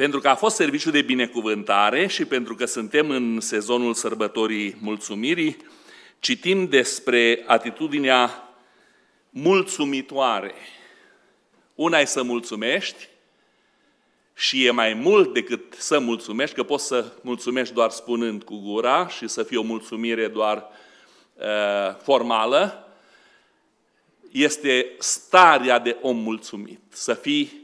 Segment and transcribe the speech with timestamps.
[0.00, 5.56] Pentru că a fost serviciu de binecuvântare și pentru că suntem în sezonul sărbătorii mulțumirii,
[6.18, 8.54] citim despre atitudinea
[9.30, 10.54] mulțumitoare.
[11.74, 13.08] Una e să mulțumești
[14.34, 19.08] și e mai mult decât să mulțumești, că poți să mulțumești doar spunând cu gura
[19.08, 20.66] și să fie o mulțumire doar
[21.34, 22.88] uh, formală,
[24.30, 26.80] este starea de om mulțumit.
[26.88, 27.59] Să fii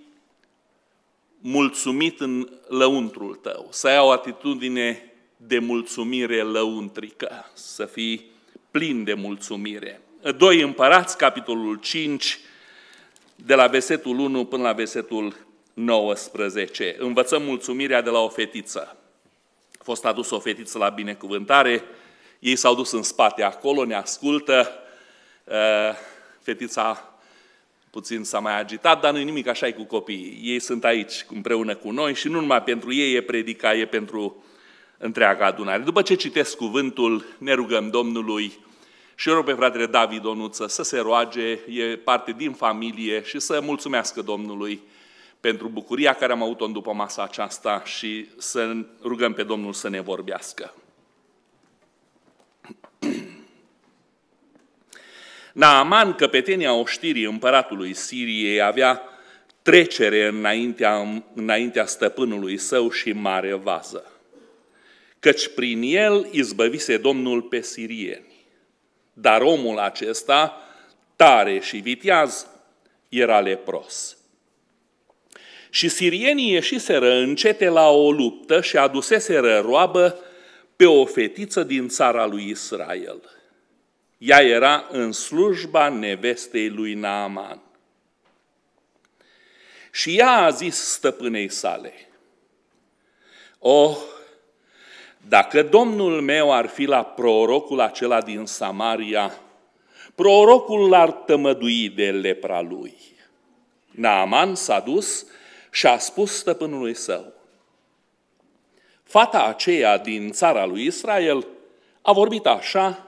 [1.40, 8.30] mulțumit în lăuntrul tău, să ai o atitudine de mulțumire lăuntrică, să fii
[8.70, 10.00] plin de mulțumire.
[10.36, 12.38] Doi împărați, capitolul 5,
[13.36, 16.96] de la versetul 1 până la versetul 19.
[16.98, 18.96] Învățăm mulțumirea de la o fetiță.
[19.78, 21.84] A fost adus o fetiță la binecuvântare,
[22.38, 24.72] ei s-au dus în spate acolo, ne ascultă,
[25.44, 25.54] uh,
[26.40, 27.15] fetița
[27.96, 30.40] puțin s-a mai agitat, dar nu nimic, așa e cu copiii.
[30.42, 34.44] Ei sunt aici împreună cu noi și nu numai pentru ei e predica, e pentru
[34.98, 35.82] întreaga adunare.
[35.82, 38.52] După ce citesc cuvântul, ne rugăm Domnului
[39.14, 43.60] și rog pe fratele David Onuță să se roage, e parte din familie și să
[43.62, 44.80] mulțumească Domnului
[45.40, 50.00] pentru bucuria care am avut-o după masa aceasta și să rugăm pe Domnul să ne
[50.00, 50.74] vorbească.
[55.56, 59.02] Naaman, căpetenia oștirii împăratului Siriei, avea
[59.62, 64.12] trecere înaintea, înaintea stăpânului său și mare vază,
[65.18, 68.46] căci prin el izbăvise Domnul pe sirieni.
[69.12, 70.60] Dar omul acesta,
[71.16, 72.46] tare și viteaz,
[73.08, 74.16] era lepros.
[75.70, 80.18] Și sirienii ieșiseră încete la o luptă și aduseseră roabă
[80.76, 83.20] pe o fetiță din țara lui Israel–
[84.18, 87.60] ea era în slujba nevestei lui Naaman.
[89.92, 91.92] Și ea a zis stăpânei sale,
[93.58, 93.96] Oh,
[95.28, 99.34] dacă domnul meu ar fi la prorocul acela din Samaria,
[100.14, 102.94] prorocul l-ar tămădui de lepra lui.
[103.90, 105.26] Naaman s-a dus
[105.70, 107.32] și a spus stăpânului său,
[109.02, 111.46] Fata aceea din țara lui Israel
[112.02, 113.05] a vorbit așa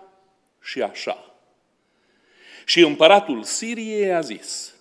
[0.62, 1.34] și așa.
[2.64, 4.74] Și împăratul Siriei a zis,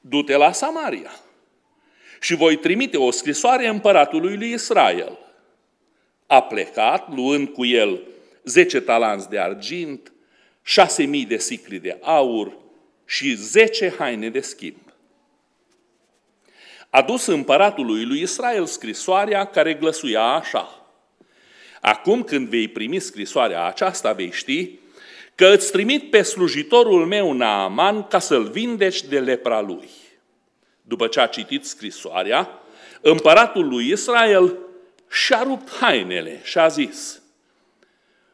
[0.00, 1.10] du-te la Samaria
[2.20, 5.18] și voi trimite o scrisoare împăratului lui Israel.
[6.26, 8.00] A plecat, luând cu el
[8.44, 10.12] zece talanți de argint,
[10.62, 12.58] șase mii de sicli de aur
[13.04, 14.94] și zece haine de schimb.
[16.90, 20.74] A dus împăratului lui Israel scrisoarea care glăsuia așa–
[21.80, 24.78] Acum când vei primi scrisoarea aceasta, vei ști
[25.34, 29.88] că îți trimit pe slujitorul meu Naaman ca să-l vindeci de lepra lui.
[30.82, 32.48] După ce a citit scrisoarea,
[33.00, 34.58] împăratul lui Israel
[35.10, 37.22] și-a rupt hainele și a zis,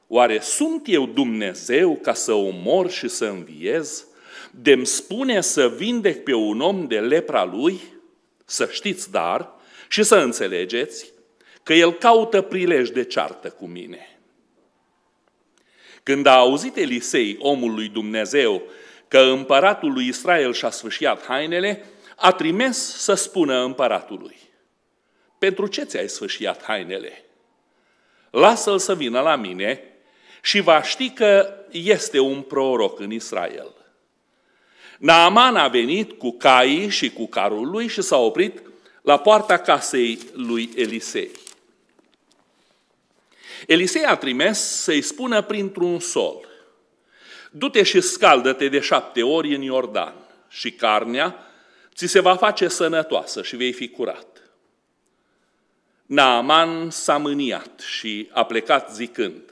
[0.09, 4.07] Oare sunt eu Dumnezeu ca să omor și să înviez?
[4.51, 7.81] De-mi spune să vindec pe un om de lepra lui?
[8.45, 9.51] Să știți dar
[9.89, 11.13] și să înțelegeți
[11.67, 14.19] că el caută prilej de ceartă cu mine.
[16.03, 18.63] Când a auzit Elisei, omul lui Dumnezeu,
[19.09, 21.85] că împăratul lui Israel și-a sfâșiat hainele,
[22.17, 24.37] a trimis să spună împăratului,
[25.39, 27.25] pentru ce ți-ai sfâșiat hainele?
[28.31, 29.83] Lasă-l să vină la mine
[30.43, 33.75] și va ști că este un proroc în Israel.
[34.99, 38.63] Naaman a venit cu caii și cu carul lui și s-a oprit
[39.03, 41.31] la poarta casei lui Elisei.
[43.67, 46.47] Elisei a trimis să-i spună printr-un sol,
[47.51, 50.15] du-te și scaldă-te de șapte ori în Iordan
[50.49, 51.47] și carnea
[51.95, 54.27] ți se va face sănătoasă și vei fi curat.
[56.07, 59.43] Naaman s-a mâniat și a plecat zicând,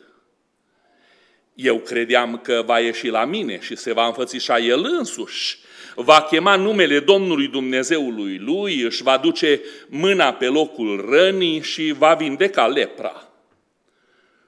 [1.54, 5.58] eu credeam că va ieși la mine și se va înfățișa el însuși,
[5.94, 12.14] va chema numele Domnului Dumnezeului lui, își va duce mâna pe locul rănii și va
[12.14, 13.23] vindeca lepra.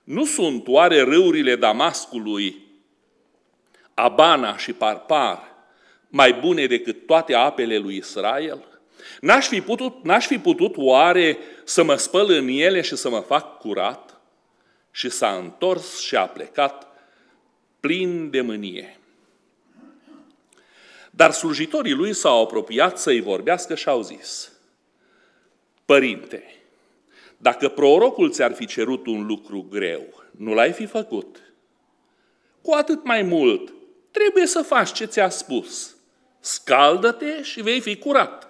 [0.07, 2.65] Nu sunt oare râurile Damascului,
[3.95, 5.55] Abana și Parpar,
[6.09, 8.81] mai bune decât toate apele lui Israel?
[9.21, 13.21] N-aș fi putut, n-aș fi putut oare să mă spăl în ele și să mă
[13.21, 14.21] fac curat?
[14.91, 16.87] Și s-a întors și a plecat
[17.81, 19.01] plin de mânie.
[21.11, 24.53] Dar slujitorii lui s-au apropiat să-i vorbească și au zis,
[25.85, 26.55] Părinte,
[27.47, 31.53] dacă prorocul ți-ar fi cerut un lucru greu, nu l-ai fi făcut.
[32.63, 33.73] Cu atât mai mult,
[34.11, 35.97] trebuie să faci ce ți-a spus.
[36.41, 38.49] Scaldă-te și vei fi curat.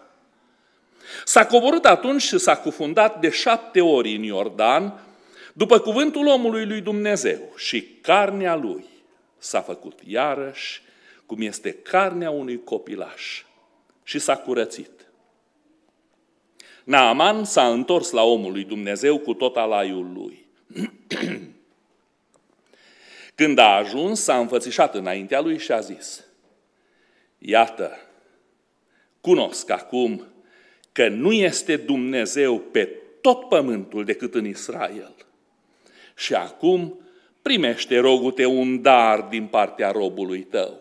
[1.25, 5.01] S-a coborât atunci și s-a cufundat de șapte ori în Iordan,
[5.53, 8.85] după cuvântul omului lui Dumnezeu, și carnea lui
[9.39, 10.83] s-a făcut iarăși
[11.27, 13.45] cum este carnea unui copilaș
[14.03, 14.96] și s-a curățit.
[16.87, 20.47] Naaman s-a întors la omul lui Dumnezeu cu tot alaiul lui.
[23.35, 26.25] Când a ajuns, s-a înfățișat înaintea lui și a zis,
[27.39, 27.99] Iată,
[29.21, 30.27] cunosc acum
[30.93, 32.89] că nu este Dumnezeu pe
[33.21, 35.15] tot pământul decât în Israel.
[36.17, 37.01] Și acum
[37.43, 40.81] primește rogute un dar din partea robului tău.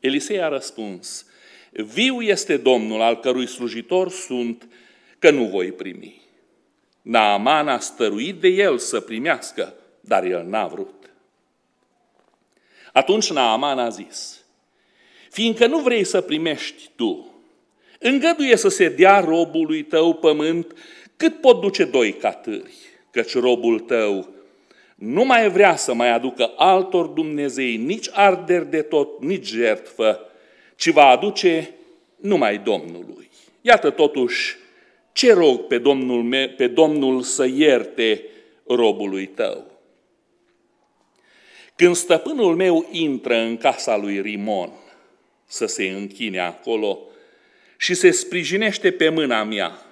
[0.00, 1.26] Elisei a răspuns,
[1.70, 4.68] viu este Domnul al cărui slujitor sunt,
[5.22, 6.20] că nu voi primi.
[7.02, 11.10] Naaman a stăruit de el să primească, dar el n-a vrut.
[12.92, 14.44] Atunci Naaman a zis,
[15.30, 17.34] fiindcă nu vrei să primești tu,
[17.98, 20.76] îngăduie să se dea robului tău pământ
[21.16, 22.74] cât pot duce doi catâri,
[23.10, 24.28] căci robul tău
[24.94, 30.20] nu mai vrea să mai aducă altor Dumnezei nici arderi de tot, nici jertfă,
[30.76, 31.74] ci va aduce
[32.16, 33.30] numai Domnului.
[33.60, 34.60] Iată totuși
[35.12, 38.24] ce rog pe Domnul, me, pe Domnul să ierte
[38.66, 39.70] robului tău.
[41.76, 44.72] Când stăpânul meu intră în casa lui Rimon
[45.44, 46.98] să se închine acolo
[47.76, 49.86] și se sprijinește pe mâna mea,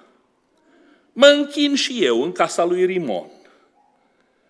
[1.13, 3.31] mă închin și eu în casa lui Rimon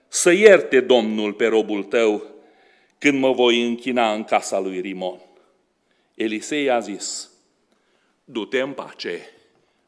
[0.07, 2.24] să ierte Domnul pe robul tău
[2.97, 5.19] când mă voi închina în casa lui Rimon.
[6.15, 7.29] Elisei a zis,
[8.25, 9.19] du-te în pace.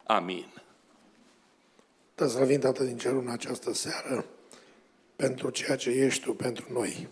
[0.04, 0.46] Amin.
[2.16, 4.26] Te slăvim, Tată din cerul, în această seară
[5.16, 7.08] pentru ceea ce ești Tu pentru noi.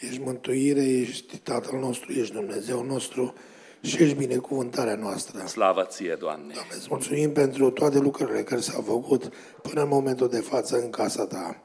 [0.00, 3.34] Ești mântuire, ești Tatăl nostru, ești Dumnezeu nostru
[3.80, 5.46] și ești binecuvântarea noastră.
[5.46, 6.52] Slavă ție, Doamne!
[6.52, 9.32] Doamne, îți mulțumim pentru toate lucrurile care s-au făcut
[9.62, 11.64] până în momentul de față în casa Ta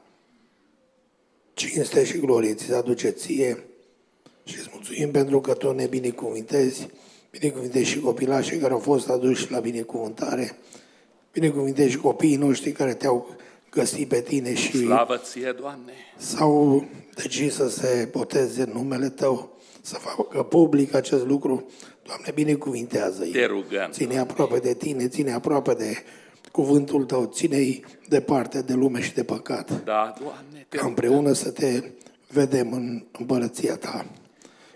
[1.60, 3.64] cinste și glorie ți se aduce ție
[4.44, 6.88] și îți mulțumim pentru că Tu ne binecuvintezi,
[7.30, 10.58] binecuvintezi și copilașii care au fost aduși la binecuvântare,
[11.32, 13.36] binecuvintezi și copiii noștri care te-au
[13.70, 15.92] găsit pe Tine și Slavă ție, Doamne!
[16.16, 16.84] s-au
[17.14, 21.70] decis să se boteze în numele Tău, să facă public acest lucru.
[22.02, 23.30] Doamne, binecuvintează-i.
[23.30, 23.90] Te rugăm.
[23.90, 25.96] Ține aproape de Tine, ține aproape de
[26.52, 29.84] cuvântul Tău, ține-i departe de lume și de păcat.
[29.84, 31.82] Da, Doamne, te Ca împreună să te
[32.28, 34.06] vedem în împărăția Ta.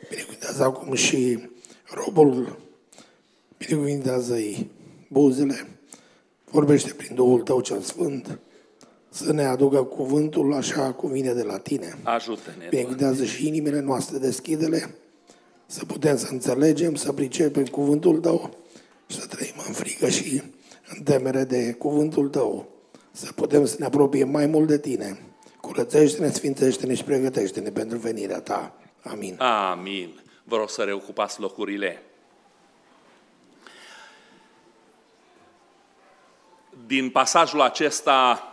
[0.08, 1.38] Binecuvintează acum și
[1.94, 2.58] robul,
[3.58, 4.70] binecuvintează-i
[5.08, 5.66] buzele,
[6.54, 8.38] vorbește prin Duhul Tău cel Sfânt,
[9.08, 11.98] să ne aducă cuvântul așa cum vine de la Tine.
[12.02, 12.68] Ajută-ne, Doamne.
[12.70, 14.94] Binecuvintează și inimile noastre, deschidele,
[15.66, 18.56] să putem să înțelegem, să pricepem cuvântul Tău
[19.06, 20.42] și să trăim în frică și
[20.96, 22.68] în temere de cuvântul Tău,
[23.12, 25.18] să putem să ne apropiem mai mult de Tine.
[25.60, 28.76] Curățește-ne, sfințește-ne și pregătește-ne pentru venirea Ta.
[29.02, 29.36] Amin.
[29.38, 30.20] Amin.
[30.44, 32.02] Vă rog să reocupați locurile.
[36.86, 38.48] Din pasajul acesta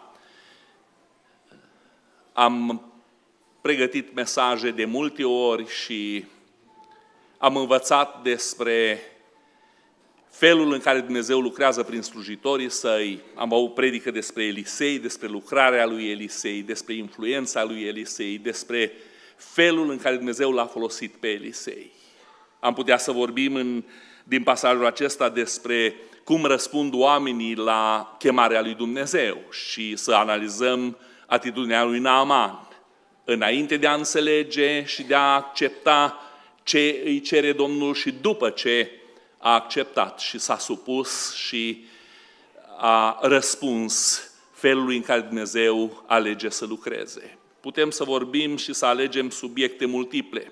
[2.33, 2.85] am
[3.61, 6.25] pregătit mesaje de multe ori și
[7.37, 8.99] am învățat despre
[10.29, 13.21] felul în care Dumnezeu lucrează prin slujitorii săi.
[13.35, 18.91] Am avut predică despre Elisei, despre lucrarea lui Elisei, despre influența lui Elisei, despre
[19.35, 21.91] felul în care Dumnezeu l-a folosit pe Elisei.
[22.59, 23.83] Am putea să vorbim în,
[24.23, 31.83] din pasajul acesta despre cum răspund oamenii la chemarea lui Dumnezeu și să analizăm atitudinea
[31.83, 32.67] lui Naaman
[33.25, 36.19] înainte de a înțelege și de a accepta
[36.63, 38.91] ce îi cere Domnul și după ce
[39.37, 41.85] a acceptat și s-a supus și
[42.77, 47.37] a răspuns felului în care Dumnezeu alege să lucreze.
[47.59, 50.51] Putem să vorbim și să alegem subiecte multiple.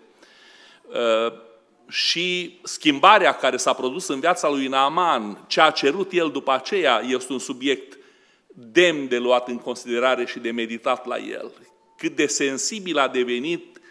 [1.90, 6.52] Uh, și schimbarea care s-a produs în viața lui Naaman, ce a cerut el după
[6.52, 7.98] aceea, este un subiect
[8.54, 11.52] demn de luat în considerare și de meditat la el.
[11.98, 13.82] Cât de sensibil a devenit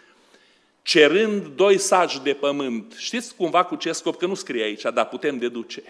[0.81, 2.95] cerând doi sagi de pământ.
[2.97, 4.17] Știți cumva cu ce scop?
[4.17, 5.83] Că nu scrie aici, dar putem deduce.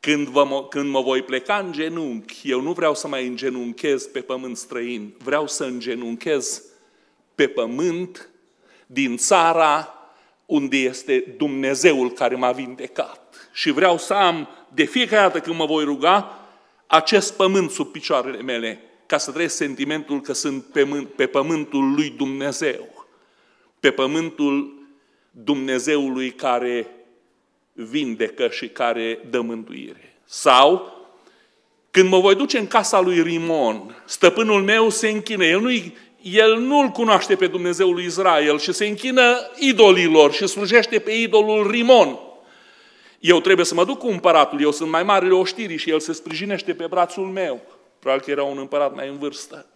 [0.00, 4.20] Când, vă, când mă voi pleca în genunchi, eu nu vreau să mai îngenunchez pe
[4.20, 6.62] pământ străin, vreau să îngenunchez
[7.34, 8.28] pe pământ
[8.86, 9.97] din țara
[10.48, 13.50] unde este Dumnezeul care m-a vindecat.
[13.52, 16.38] Și vreau să am, de fiecare dată când mă voi ruga,
[16.86, 20.84] acest pământ sub picioarele mele, ca să trăiesc sentimentul că sunt pe,
[21.16, 22.98] pe pământul lui Dumnezeu
[23.80, 24.86] pe pământul
[25.30, 26.86] Dumnezeului care
[27.72, 30.16] vindecă și care dă mântuire.
[30.24, 30.96] Sau,
[31.90, 35.44] când mă voi duce în casa lui Rimon, stăpânul meu se închină.
[35.44, 35.70] El, nu
[36.32, 41.70] el nu-L cunoaște pe Dumnezeul lui Israel și se închină idolilor și slujește pe idolul
[41.70, 42.18] Rimon.
[43.20, 46.12] Eu trebuie să mă duc cu împăratul, eu sunt mai marele oștirii și el se
[46.12, 47.60] sprijinește pe brațul meu.
[47.98, 49.66] Probabil că era un împărat mai în vârstă.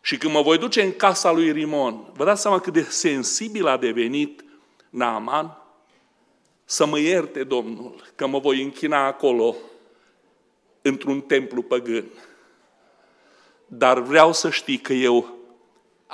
[0.00, 3.66] Și când mă voi duce în casa lui Rimon, vă dați seama cât de sensibil
[3.66, 4.44] a devenit
[4.90, 5.56] Naaman?
[6.64, 9.56] Să mă ierte Domnul că mă voi închina acolo
[10.82, 12.04] într-un templu păgân.
[13.66, 15.35] Dar vreau să știi că eu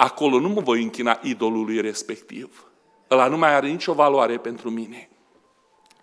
[0.02, 2.66] acolo nu mă voi închina idolului respectiv.
[3.10, 5.10] Ăla nu mai are nicio valoare pentru mine.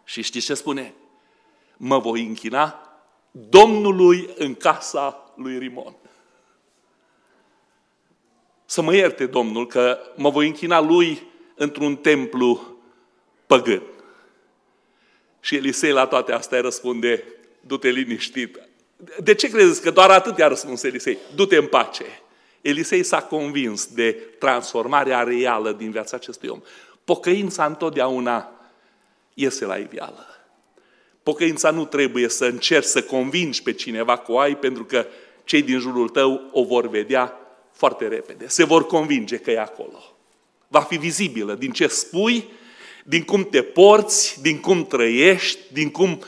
[0.04, 0.94] Și știți ce spune?
[1.78, 2.90] Mă voi închina
[3.32, 5.96] Domnului în casa lui Rimon.
[8.66, 12.78] Să mă ierte Domnul că mă voi închina lui într-un templu
[13.46, 13.84] păgân.
[15.40, 17.24] Și Elisei la toate astea răspunde,
[17.62, 18.60] du-te liniștit.
[19.20, 21.18] De ce credeți că doar atât i-a răspuns Elisei?
[21.36, 22.06] Du-te în pace.
[22.62, 26.62] Elisei s-a convins de transformarea reală din viața acestui om.
[27.04, 28.52] Pocăința întotdeauna
[29.34, 30.26] iese la iveală.
[31.24, 35.06] Pocăința nu trebuie să încerci să convingi pe cineva cu ai, pentru că
[35.44, 37.40] cei din jurul tău o vor vedea
[37.72, 38.48] foarte repede.
[38.48, 40.16] Se vor convinge că e acolo.
[40.68, 42.46] Va fi vizibilă din ce spui,
[43.04, 46.20] din cum te porți, din cum trăiești, din cum,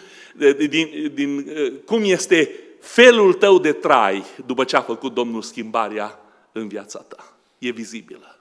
[0.70, 1.46] din, din,
[1.86, 6.21] cum este felul tău de trai după ce a făcut Domnul schimbarea
[6.52, 7.34] în viața ta.
[7.58, 8.40] E vizibilă.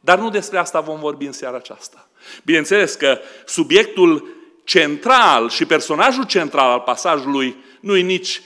[0.00, 2.08] Dar nu despre asta vom vorbi în seara aceasta.
[2.44, 4.28] Bineînțeles că subiectul
[4.64, 8.42] central și personajul central al pasajului nu e nici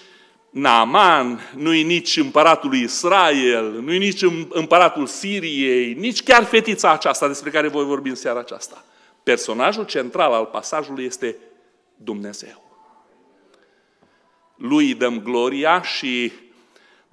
[0.51, 6.93] Naaman, nu e nici împăratul lui Israel, nu e nici împăratul Siriei, nici chiar fetița
[6.93, 8.85] aceasta despre care voi vorbi în seara aceasta.
[9.23, 11.37] Personajul central al pasajului este
[11.97, 12.65] Dumnezeu.
[14.57, 16.33] Lui dăm gloria și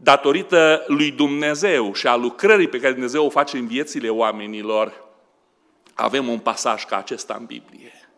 [0.04, 5.04] datorită lui Dumnezeu și a lucrării pe care Dumnezeu o face în viețile oamenilor,
[5.94, 8.10] avem un pasaj ca acesta în Biblie.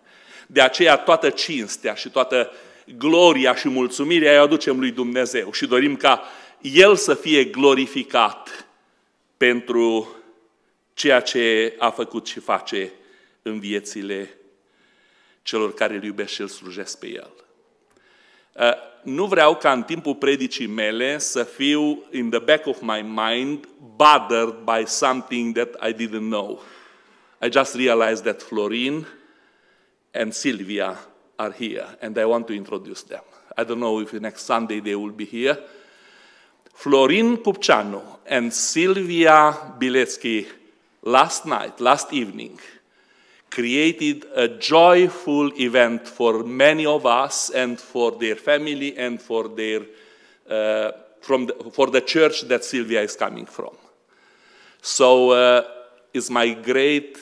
[0.47, 2.51] De aceea toată cinstea și toată
[2.97, 6.23] gloria și mulțumirea îi aducem lui Dumnezeu și dorim ca
[6.61, 8.67] El să fie glorificat
[9.37, 10.15] pentru
[10.93, 12.91] ceea ce a făcut și face
[13.41, 14.37] în viețile
[15.41, 17.44] celor care îl iubesc și îl slujesc pe El.
[18.59, 18.71] Uh,
[19.03, 23.67] nu vreau ca în timpul predicii mele să fiu in the back of my mind
[23.95, 26.61] bothered by something that I didn't know.
[27.41, 29.05] I just realized that Florin
[30.11, 30.97] and Silvia
[31.35, 33.23] are here, and I want to introduce them.
[33.57, 35.57] I don't know if next Sunday they will be here.
[36.73, 40.45] Florin Kupchanu and Silvia Biletsky
[41.01, 42.59] last night, last evening,
[43.55, 49.81] created a joyful event for many of us and for their family and for their
[50.49, 53.75] uh, from the, for the church that Sylvia is coming from.
[54.81, 55.63] So uh,
[56.13, 57.17] it's my great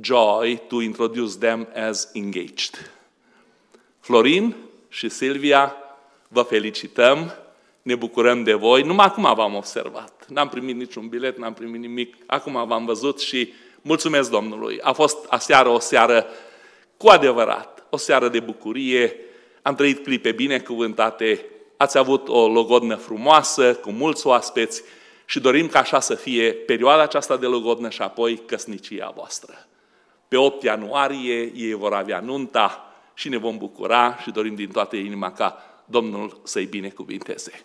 [0.00, 2.78] joy to introduce them as engaged.
[4.00, 4.54] Florin
[4.88, 5.74] și Silvia,
[6.28, 7.32] vă felicităm,
[7.82, 8.82] ne bucurăm de voi.
[8.82, 10.26] Numai acum v-am observat.
[10.28, 12.14] N-am primit niciun bilet, n-am primit nimic.
[12.26, 13.52] Acum v-am văzut și
[13.82, 14.80] mulțumesc Domnului.
[14.80, 16.26] A fost aseară o seară
[16.96, 19.16] cu adevărat, o seară de bucurie.
[19.62, 21.44] Am trăit clipe binecuvântate,
[21.76, 24.82] ați avut o logodnă frumoasă, cu mulți oaspeți
[25.24, 29.66] și dorim ca așa să fie perioada aceasta de logodnă și apoi căsnicia voastră.
[30.28, 34.96] Pe 8 ianuarie ei vor avea nunta și ne vom bucura și dorim din toată
[34.96, 37.64] inima ca Domnul să-i binecuvinteze.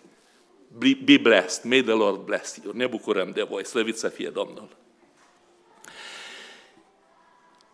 [1.04, 1.70] Be blessed.
[1.70, 2.72] May the Lord bless you.
[2.72, 3.64] Ne bucurăm de voi.
[3.64, 4.68] Slăvit să fie Domnul.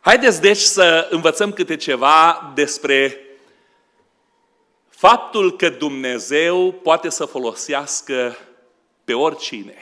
[0.00, 3.21] Haideți deci să învățăm câte ceva despre
[4.88, 8.37] faptul că Dumnezeu poate să folosească
[9.04, 9.75] pe oricine.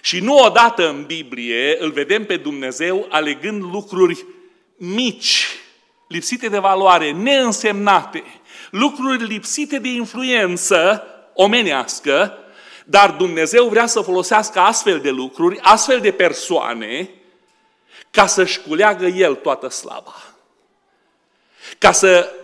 [0.00, 4.24] Și nu odată în Biblie îl vedem pe Dumnezeu alegând lucruri
[4.76, 5.46] mici,
[6.08, 8.24] lipsite de valoare, neînsemnate,
[8.70, 11.02] lucruri lipsite de influență
[11.34, 12.38] omenească,
[12.84, 17.10] dar Dumnezeu vrea să folosească astfel de lucruri, astfel de persoane,
[18.14, 20.14] ca să-și culeagă El toată slava.
[21.78, 22.34] Ca să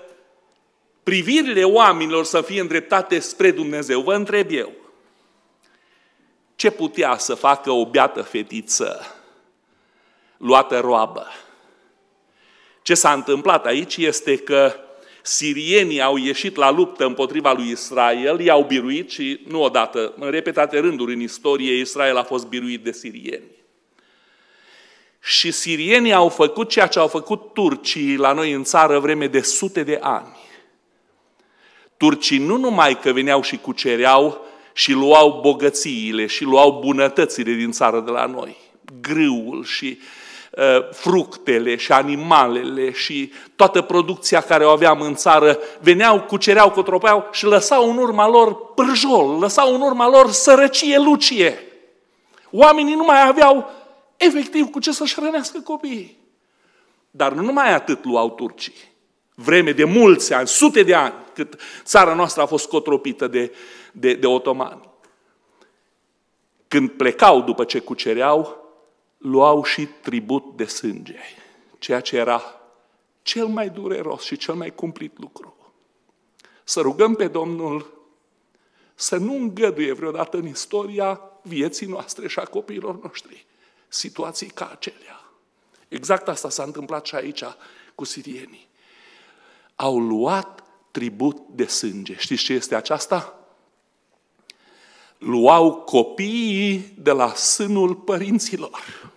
[1.03, 4.01] privirile oamenilor să fie îndreptate spre Dumnezeu.
[4.01, 4.73] Vă întreb eu,
[6.57, 9.15] ce putea să facă o beată fetiță
[10.37, 11.27] luată roabă?
[12.83, 14.75] Ce s-a întâmplat aici este că
[15.23, 20.79] sirienii au ieșit la luptă împotriva lui Israel, i-au biruit și nu odată, în repetate
[20.79, 23.60] rânduri în istorie, Israel a fost biruit de sirieni.
[25.23, 29.41] Și sirienii au făcut ceea ce au făcut turcii la noi în țară vreme de
[29.41, 30.37] sute de ani.
[31.97, 38.01] Turcii nu numai că veneau și cucereau și luau bogățiile și luau bunătățile din țară
[38.01, 38.57] de la noi,
[39.01, 39.99] grâul și
[40.51, 47.29] uh, fructele și animalele și toată producția care o aveam în țară, veneau, cucereau, cotropeau
[47.33, 51.65] și lăsau în urma lor prăjol, lăsau în urma lor sărăcie lucie.
[52.51, 53.71] Oamenii nu mai aveau
[54.27, 56.19] efectiv cu ce să-și hrănească copiii.
[57.11, 58.75] Dar nu numai atât luau turcii.
[59.35, 63.55] Vreme de mulți ani, sute de ani, cât țara noastră a fost cotropită de,
[63.93, 64.89] de, de otomani.
[66.69, 68.65] Când plecau după ce cucereau,
[69.19, 71.19] luau și tribut de sânge,
[71.79, 72.61] ceea ce era
[73.23, 75.57] cel mai dureros și cel mai cumplit lucru.
[76.65, 77.99] Să rugăm pe Domnul
[78.95, 83.47] să nu îngăduie vreodată în istoria vieții noastre și a copiilor noștri
[83.93, 85.21] situații ca acelea.
[85.89, 87.43] Exact asta s-a întâmplat și aici
[87.95, 88.69] cu sirienii.
[89.77, 92.17] Au luat tribut de sânge.
[92.19, 93.35] Știți ce este aceasta?
[95.19, 99.11] Luau copiii de la sânul părinților.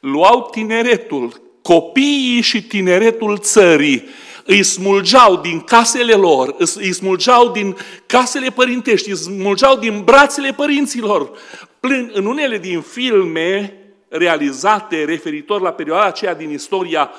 [0.00, 4.08] Luau tineretul, copiii și tineretul țării
[4.44, 11.30] îi smulgeau din casele lor, îi smulgeau din casele părintești, îi smulgeau din brațele părinților.
[12.12, 13.76] În unele din filme
[14.08, 17.10] realizate referitor la perioada aceea din istoria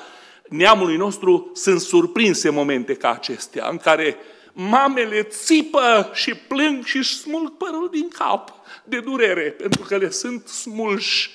[0.48, 4.16] neamului nostru, sunt surprinse momente ca acestea, în care
[4.52, 8.52] mamele țipă și plâng și își smulg părul din cap
[8.84, 11.30] de durere, pentru că le sunt smulși,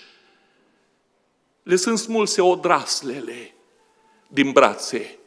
[1.63, 3.53] le sunt smulse odraslele
[4.27, 5.17] din brațe.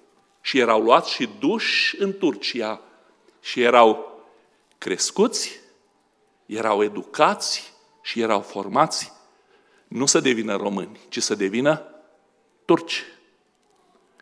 [0.40, 2.80] Și erau luați și duși în Turcia
[3.40, 4.20] și erau
[4.78, 5.60] crescuți,
[6.46, 7.71] erau educați
[8.02, 9.12] și erau formați
[9.88, 11.82] nu să devină români, ci să devină
[12.64, 13.04] turci.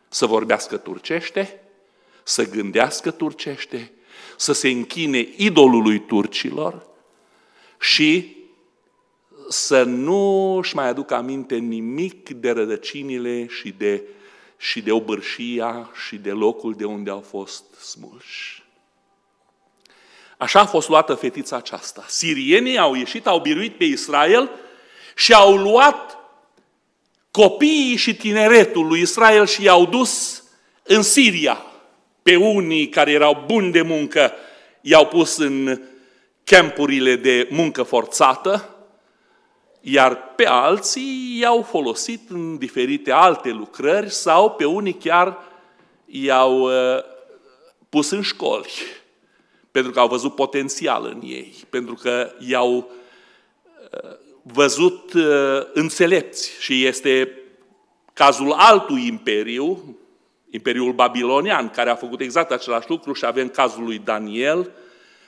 [0.08, 1.60] Să vorbească turcește,
[2.22, 3.92] să gândească turcește,
[4.36, 6.86] să se închine idolului turcilor
[7.80, 8.36] și
[9.48, 14.02] să nu își mai aducă aminte nimic de rădăcinile și de,
[14.56, 18.59] și de obârșia și de locul de unde au fost smulși.
[20.40, 22.04] Așa a fost luată fetița aceasta.
[22.08, 24.50] Sirienii au ieșit, au biruit pe Israel
[25.16, 26.18] și au luat
[27.30, 30.42] copiii și tineretul lui Israel și i-au dus
[30.82, 31.64] în Siria.
[32.22, 34.32] Pe unii care erau buni de muncă
[34.80, 35.80] i-au pus în
[36.44, 38.76] campurile de muncă forțată,
[39.80, 45.38] iar pe alții i-au folosit în diferite alte lucrări sau pe unii chiar
[46.06, 47.02] i-au uh,
[47.88, 48.70] pus în școli,
[49.70, 56.84] pentru că au văzut potențial în ei, pentru că i-au uh, văzut uh, înțelepți și
[56.84, 57.34] este
[58.12, 59.96] cazul altui imperiu,
[60.50, 64.70] Imperiul Babilonian, care a făcut exact același lucru și avem cazul lui Daniel,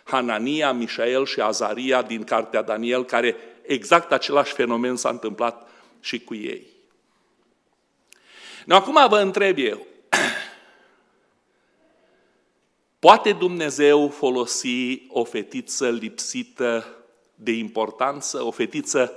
[0.04, 5.68] Hanania, Mișael și Azaria din cartea Daniel, care exact același fenomen s-a întâmplat
[6.00, 6.66] și cu ei.
[8.64, 9.86] Nu, acum vă întreb eu,
[13.02, 16.86] poate Dumnezeu folosi o fetiță lipsită
[17.34, 19.12] de importanță, o fetiță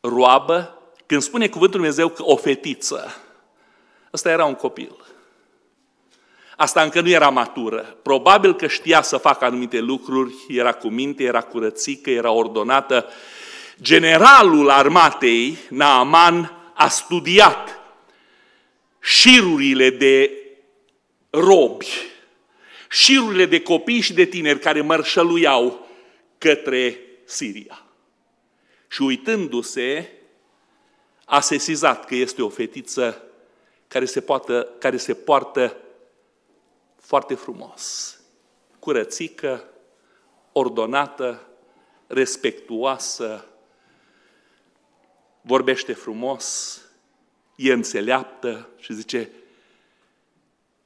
[0.00, 3.16] roabă, când spune cuvântul Dumnezeu că o fetiță,
[4.12, 4.96] ăsta era un copil.
[6.56, 7.96] Asta încă nu era matură.
[8.02, 13.06] Probabil că știa să facă anumite lucruri, era cu minte, era curățică, era ordonată.
[13.80, 17.78] Generalul armatei, Naaman, a studiat
[19.00, 20.30] șirurile de
[21.30, 22.14] robi,
[22.90, 25.86] șirurile de copii și de tineri care mărșăluiau
[26.38, 27.84] către Siria.
[28.88, 30.10] Și uitându-se,
[31.24, 33.22] a sesizat că este o fetiță
[33.88, 35.76] care se, poată, care se poartă
[37.00, 38.16] foarte frumos,
[38.78, 39.64] curățică,
[40.52, 41.46] ordonată,
[42.06, 43.46] respectuoasă,
[45.40, 46.80] vorbește frumos,
[47.56, 49.30] e înțeleaptă și zice,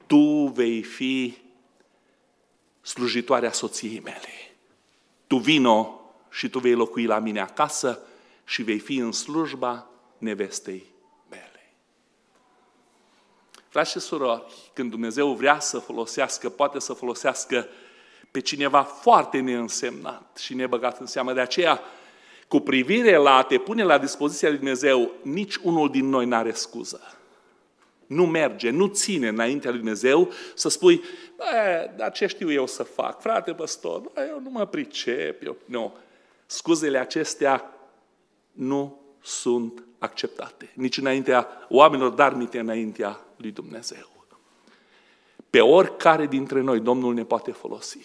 [0.06, 1.36] tu vei fi
[2.90, 4.56] slujitoarea soției mele.
[5.26, 6.00] Tu vino
[6.30, 7.98] și tu vei locui la mine acasă
[8.44, 9.86] și vei fi în slujba
[10.18, 10.84] nevestei
[11.28, 11.72] mele.
[13.68, 17.68] Frați și surori, când Dumnezeu vrea să folosească, poate să folosească
[18.30, 21.32] pe cineva foarte neînsemnat și nebăgat în seamă.
[21.32, 21.80] De aceea,
[22.48, 26.52] cu privire la a te pune la dispoziția lui Dumnezeu, nici unul din noi n-are
[26.52, 27.14] scuză.
[28.10, 31.02] Nu merge, nu ține înaintea lui Dumnezeu să spui,
[31.96, 33.20] dar ce știu eu să fac?
[33.20, 35.44] Frate păstor, eu nu mă pricep.
[35.44, 35.56] Eu...
[35.64, 35.94] Nu.
[36.46, 37.74] Scuzele acestea
[38.52, 40.70] nu sunt acceptate.
[40.74, 44.08] Nici înaintea oamenilor, dar nici înaintea lui Dumnezeu.
[45.50, 47.98] Pe oricare dintre noi Domnul ne poate folosi.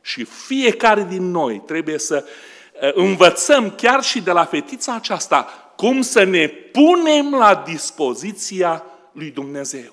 [0.00, 5.46] Și fiecare din noi trebuie să uh, învățăm chiar și de la fetița aceasta
[5.76, 9.92] cum să ne punem la dispoziția lui Dumnezeu.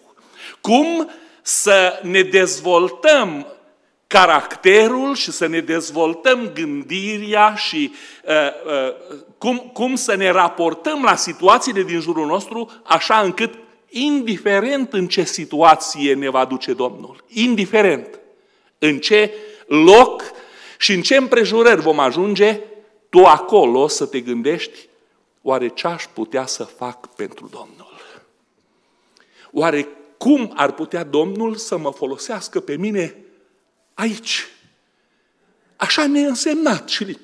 [0.61, 1.09] Cum
[1.41, 3.47] să ne dezvoltăm
[4.07, 7.91] caracterul și să ne dezvoltăm gândirea și
[8.25, 8.33] uh,
[8.65, 8.95] uh,
[9.37, 13.53] cum, cum să ne raportăm la situațiile din jurul nostru așa încât,
[13.89, 18.19] indiferent în ce situație ne va duce Domnul, indiferent
[18.79, 19.33] în ce
[19.67, 20.23] loc
[20.77, 22.59] și în ce împrejurări vom ajunge,
[23.09, 24.87] tu acolo să te gândești,
[25.41, 27.99] oare ce aș putea să fac pentru Domnul?
[29.51, 29.87] Oare
[30.21, 33.15] cum ar putea Domnul să mă folosească pe mine
[33.93, 34.47] aici?
[35.75, 37.17] Așa neînsemnat și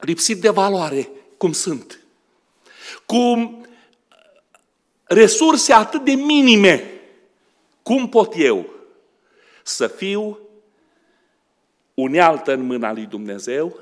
[0.00, 2.00] lipsit de valoare cum sunt.
[3.06, 3.60] Cu
[5.04, 6.90] resurse atât de minime,
[7.82, 8.70] cum pot eu
[9.62, 10.38] să fiu
[11.94, 13.78] unealtă în mâna lui Dumnezeu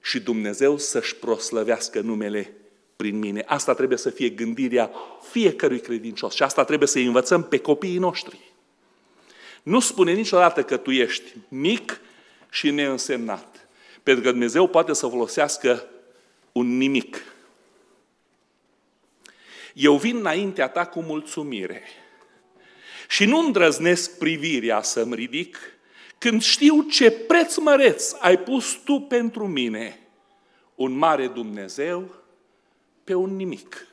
[0.00, 2.56] și Dumnezeu să-și proslăvească numele
[3.00, 3.42] prin mine.
[3.46, 4.90] Asta trebuie să fie gândirea
[5.30, 8.38] fiecărui credincios și asta trebuie să învățăm pe copiii noștri.
[9.62, 12.00] Nu spune niciodată că tu ești mic
[12.50, 13.68] și neînsemnat.
[14.02, 15.86] Pentru că Dumnezeu poate să folosească
[16.52, 17.22] un nimic.
[19.74, 21.82] Eu vin înaintea ta cu mulțumire
[23.08, 25.58] și nu îndrăznesc privirea să-mi ridic
[26.18, 29.98] când știu ce preț măreț ai pus tu pentru mine,
[30.74, 32.19] un mare Dumnezeu
[33.04, 33.86] pe un nimic.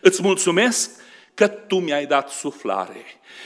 [0.00, 0.90] Îți mulțumesc
[1.34, 3.04] că tu mi-ai dat suflare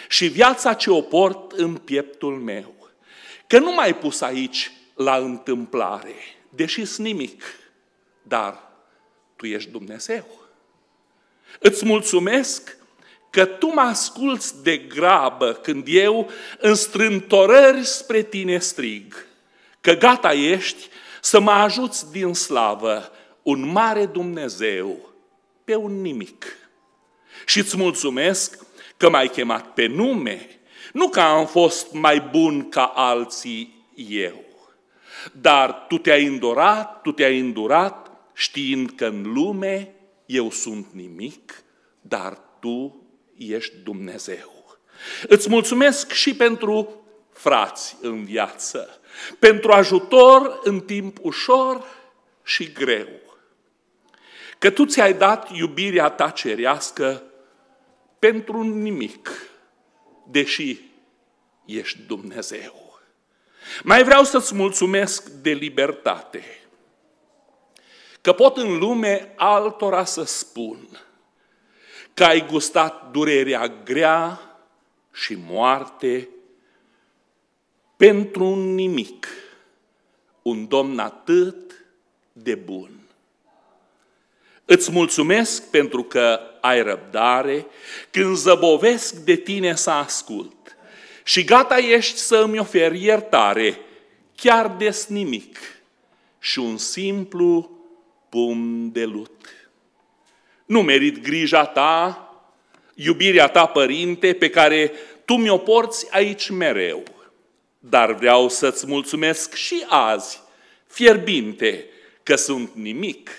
[0.09, 2.75] și viața ce o port în pieptul meu.
[3.47, 6.15] Că nu m-ai pus aici la întâmplare,
[6.49, 7.43] deși nimic,
[8.23, 8.63] dar
[9.37, 10.27] tu ești Dumnezeu.
[11.59, 12.77] Îți mulțumesc
[13.31, 19.27] că tu mă asculți de grabă când eu în strântorări spre tine strig,
[19.81, 20.89] că gata ești
[21.21, 23.13] să mă ajuți din slavă
[23.49, 24.99] un mare Dumnezeu
[25.65, 26.45] pe un nimic.
[27.47, 30.61] Și îți mulțumesc că m-ai chemat pe nume,
[30.93, 34.45] nu că am fost mai bun ca alții eu,
[35.33, 39.95] dar tu te-ai îndurat, tu te-ai îndurat, știind că în lume
[40.27, 41.63] eu sunt nimic,
[42.01, 43.07] dar tu
[43.37, 44.79] ești Dumnezeu.
[45.29, 49.01] Îți mulțumesc și pentru frați în viață,
[49.39, 51.85] pentru ajutor în timp ușor
[52.43, 53.27] și greu.
[54.59, 57.23] Că tu ți-ai dat iubirea ta cerească
[58.19, 59.31] pentru nimic,
[60.27, 60.81] deși
[61.65, 62.99] ești Dumnezeu.
[63.83, 66.45] Mai vreau să-ți mulțumesc de libertate,
[68.21, 70.89] că pot în lume altora să spun
[72.15, 74.41] că ai gustat durerea grea
[75.13, 76.29] și moarte
[77.97, 79.27] pentru un nimic,
[80.43, 81.85] un Domn atât
[82.33, 82.98] de bun.
[84.71, 87.67] Îți mulțumesc pentru că ai răbdare
[88.11, 90.77] când zăbovesc de tine să ascult
[91.25, 93.79] și gata ești să îmi oferi iertare,
[94.37, 95.59] chiar des nimic
[96.39, 97.71] și un simplu
[98.29, 99.49] pum de lut.
[100.65, 102.29] Nu merit grija ta,
[102.95, 104.93] iubirea ta, Părinte, pe care
[105.25, 107.03] tu mi-o porți aici mereu.
[107.79, 110.41] Dar vreau să-ți mulțumesc și azi,
[110.87, 111.85] fierbinte,
[112.23, 113.31] că sunt nimic,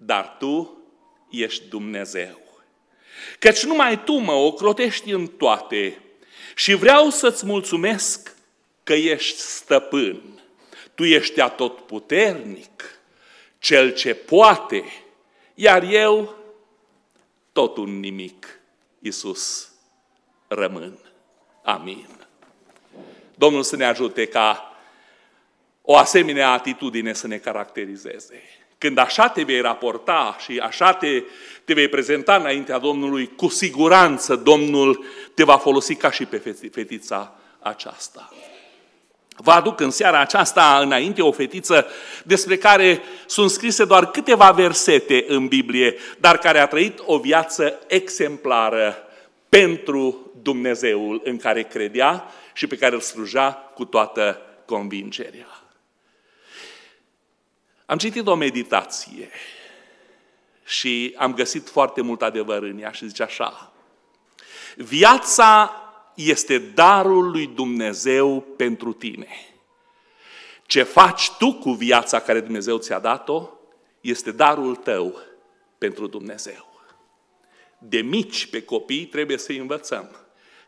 [0.00, 0.82] dar tu
[1.30, 2.40] ești Dumnezeu.
[3.38, 6.02] Căci numai tu mă ocrotești în toate
[6.54, 8.36] și vreau să-ți mulțumesc
[8.82, 10.22] că ești stăpân.
[10.94, 13.00] Tu ești atotputernic,
[13.58, 14.84] cel ce poate,
[15.54, 16.34] iar eu
[17.52, 18.60] tot un nimic,
[18.98, 19.72] Iisus,
[20.48, 20.98] rămân.
[21.62, 22.08] Amin.
[23.34, 24.76] Domnul să ne ajute ca
[25.82, 28.42] o asemenea atitudine să ne caracterizeze.
[28.78, 31.22] Când așa te vei raporta și așa te,
[31.64, 37.34] te vei prezenta înaintea Domnului, cu siguranță Domnul te va folosi ca și pe fetița
[37.58, 38.32] aceasta.
[39.36, 41.86] Vă aduc în seara aceasta înainte o fetiță
[42.24, 47.78] despre care sunt scrise doar câteva versete în Biblie, dar care a trăit o viață
[47.86, 48.96] exemplară
[49.48, 55.57] pentru Dumnezeul în care credea și pe care îl sluja cu toată convingerea.
[57.88, 59.30] Am citit o meditație
[60.64, 63.72] și am găsit foarte mult adevăr în ea și zice așa.
[64.76, 65.72] Viața
[66.14, 69.28] este darul lui Dumnezeu pentru tine.
[70.66, 73.48] Ce faci tu cu viața care Dumnezeu ți-a dat-o,
[74.00, 75.18] este darul tău
[75.78, 76.70] pentru Dumnezeu.
[77.78, 80.16] De mici pe copii trebuie să învățăm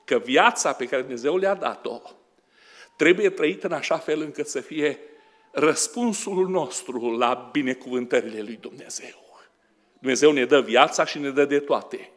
[0.05, 2.01] că viața pe care Dumnezeu le-a dat-o
[2.97, 4.99] trebuie trăită în așa fel încât să fie
[5.51, 9.29] răspunsul nostru la binecuvântările lui Dumnezeu.
[9.99, 12.11] Dumnezeu ne dă viața și ne dă de toate.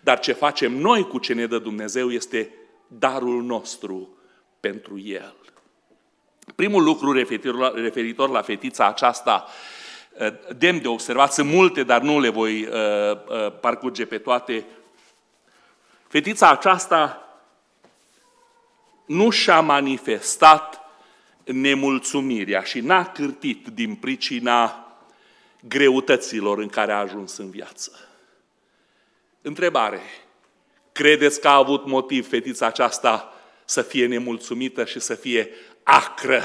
[0.00, 2.54] Dar ce facem noi cu ce ne dă Dumnezeu este
[2.86, 4.16] darul nostru
[4.60, 5.34] pentru El.
[6.54, 9.46] Primul lucru referitor la, referitor la fetița aceasta,
[10.18, 14.66] uh, demn de observat, sunt multe, dar nu le voi uh, uh, parcurge pe toate.
[16.08, 17.24] Fetița aceasta
[19.06, 20.79] nu și-a manifestat
[21.52, 24.84] nemulțumirea și n-a cârtit din pricina
[25.68, 28.08] greutăților în care a ajuns în viață.
[29.42, 30.00] Întrebare.
[30.92, 33.34] Credeți că a avut motiv fetița aceasta
[33.64, 35.50] să fie nemulțumită și să fie
[35.82, 36.42] acră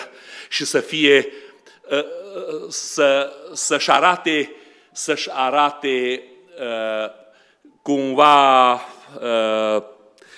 [0.49, 1.27] și să fie
[1.89, 4.51] uh, uh, să, să-și arate,
[4.91, 6.23] să-și arate
[6.59, 7.23] uh,
[7.81, 8.81] cumva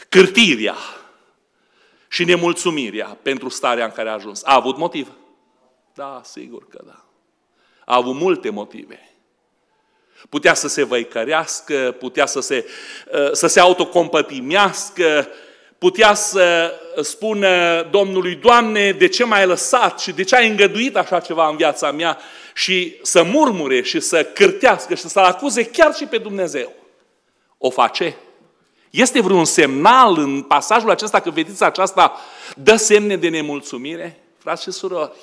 [0.09, 0.75] cârtirea
[2.17, 4.41] și nemulțumirea pentru starea în care a ajuns.
[4.43, 5.11] A avut motiv?
[5.93, 7.05] Da, sigur că da.
[7.85, 9.15] A avut multe motive.
[10.29, 12.65] Putea să se văicărească, putea să se,
[13.11, 15.27] uh, să se autocompătimească,
[15.77, 21.19] putea să spună Domnului, Doamne, de ce m-ai lăsat și de ce ai îngăduit așa
[21.19, 22.17] ceva în viața mea
[22.53, 26.73] și să murmure și să cârtească și să-L acuze chiar și pe Dumnezeu.
[27.57, 28.15] O face?
[28.89, 32.17] Este vreun semnal în pasajul acesta că fetița aceasta
[32.55, 34.23] dă semne de nemulțumire?
[34.37, 35.17] Frați și surori,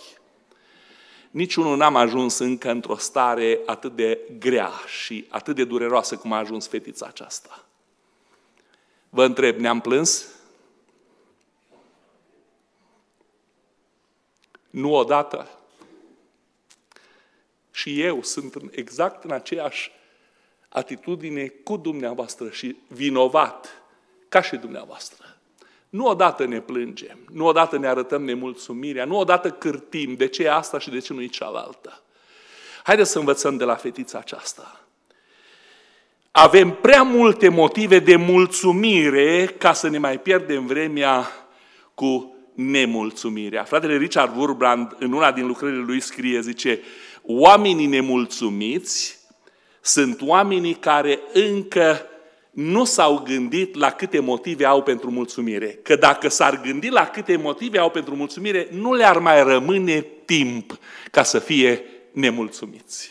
[1.31, 4.70] niciunul n-am ajuns încă într-o stare atât de grea
[5.03, 7.64] și atât de dureroasă cum a ajuns fetița aceasta.
[9.09, 10.27] Vă întreb, ne-am plâns?
[14.70, 15.48] Nu odată.
[17.70, 19.92] Și eu sunt exact în aceeași
[20.75, 23.83] atitudine cu dumneavoastră și vinovat
[24.29, 25.37] ca și dumneavoastră.
[25.89, 30.53] Nu odată ne plângem, nu odată ne arătăm nemulțumirea, nu odată cârtim de ce e
[30.53, 32.03] asta și de ce nu e cealaltă.
[32.83, 34.81] Haideți să învățăm de la fetița aceasta.
[36.31, 41.29] Avem prea multe motive de mulțumire ca să ne mai pierdem vremea
[41.95, 43.65] cu nemulțumirea.
[43.65, 46.81] Fratele Richard Wurbrand, în una din lucrările lui, scrie, zice,
[47.23, 49.24] oamenii nemulțumiți
[49.87, 52.01] sunt oamenii care încă
[52.51, 55.68] nu s-au gândit la câte motive au pentru mulțumire.
[55.68, 60.79] Că dacă s-ar gândi la câte motive au pentru mulțumire, nu le-ar mai rămâne timp
[61.11, 63.11] ca să fie nemulțumiți.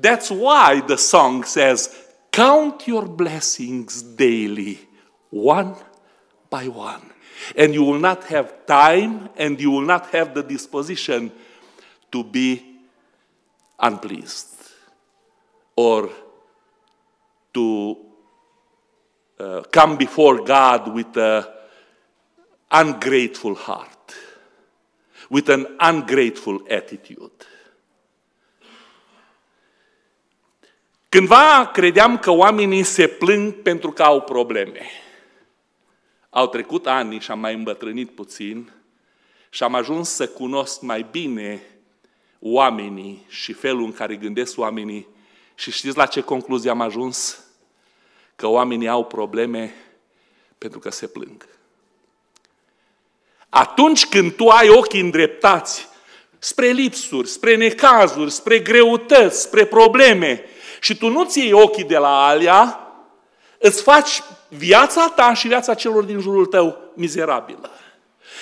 [0.00, 1.90] That's why the song says,
[2.30, 4.88] Count your blessings daily,
[5.30, 5.76] one
[6.48, 7.14] by one.
[7.56, 11.30] And you will not have time and you will not have the disposition
[12.08, 12.62] to be
[13.76, 14.57] unpleased
[15.78, 16.10] or
[17.52, 17.96] to
[19.38, 21.44] uh, come before God with an
[22.68, 24.12] ungrateful heart,
[25.30, 27.44] with an ungrateful attitude.
[31.08, 34.80] Cândva credeam că oamenii se plâng pentru că au probleme.
[36.30, 38.72] Au trecut ani și am mai îmbătrânit puțin
[39.50, 41.62] și am ajuns să cunosc mai bine
[42.40, 45.16] oamenii și felul în care gândesc oamenii
[45.58, 47.38] și știți la ce concluzie am ajuns?
[48.36, 49.74] Că oamenii au probleme
[50.58, 51.46] pentru că se plâng.
[53.48, 55.88] Atunci când tu ai ochii îndreptați
[56.38, 60.44] spre lipsuri, spre necazuri, spre greutăți, spre probleme
[60.80, 62.92] și tu nu-ți iei ochii de la alea,
[63.58, 67.70] îți faci viața ta și viața celor din jurul tău mizerabilă.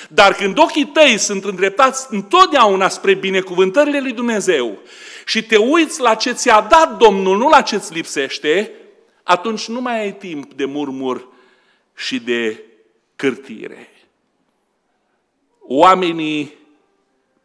[0.09, 4.79] Dar când ochii tăi sunt îndreptați întotdeauna spre binecuvântările lui Dumnezeu
[5.27, 8.73] și te uiți la ce ți-a dat Domnul, nu la ce ți lipsește,
[9.23, 11.29] atunci nu mai ai timp de murmur
[11.95, 12.65] și de
[13.17, 13.89] cârtire.
[15.61, 16.55] Oamenii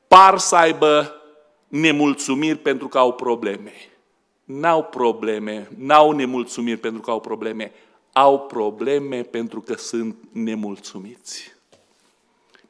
[0.08, 1.22] par să aibă
[1.68, 3.74] nemulțumiri pentru că au probleme.
[4.44, 7.72] N-au probleme, n-au nemulțumiri pentru că au probleme,
[8.14, 11.54] au probleme pentru că sunt nemulțumiți.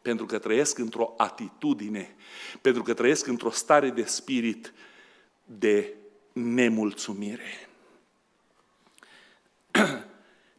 [0.02, 2.16] Pentru că trăiesc într-o atitudine,
[2.62, 4.74] pentru că trăiesc într-o stare de spirit
[5.58, 5.94] de
[6.34, 7.70] nemulțumire.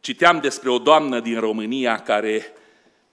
[0.01, 2.53] Citeam despre o doamnă din România care,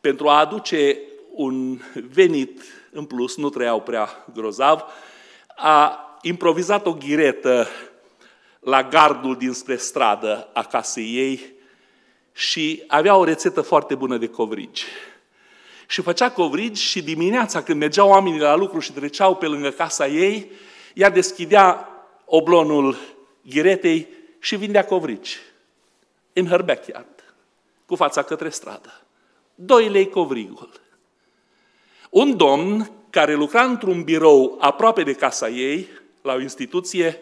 [0.02, 0.98] pentru a aduce
[1.32, 1.80] un
[2.12, 2.62] venit
[2.92, 4.84] în plus, nu trăiau prea grozav,
[5.56, 7.68] a improvizat o ghiretă
[8.60, 11.54] la gardul dinspre stradă a casei ei
[12.34, 14.84] și avea o rețetă foarte bună de covrigi.
[15.88, 20.08] Și făcea covrigi și dimineața când mergeau oamenii la lucru și treceau pe lângă casa
[20.08, 20.52] ei,
[20.94, 21.90] ea deschidea
[22.26, 22.98] oblonul
[23.42, 24.08] ghiretei
[24.40, 25.38] și vindea covrigi.
[26.34, 27.08] In her backyard.
[27.86, 29.02] cu fața către stradă.
[29.56, 30.70] Doi lei covrigul.
[32.10, 35.88] Un domn care lucra într-un birou aproape de casa ei,
[36.22, 37.20] la o instituție,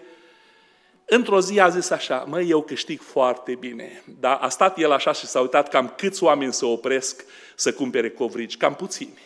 [1.06, 5.12] într-o zi a zis așa, mă, eu câștig foarte bine, dar a stat el așa
[5.12, 7.26] și s-a uitat cam câți oameni se opresc
[7.56, 9.20] să cumpere covrigi, cam puțini.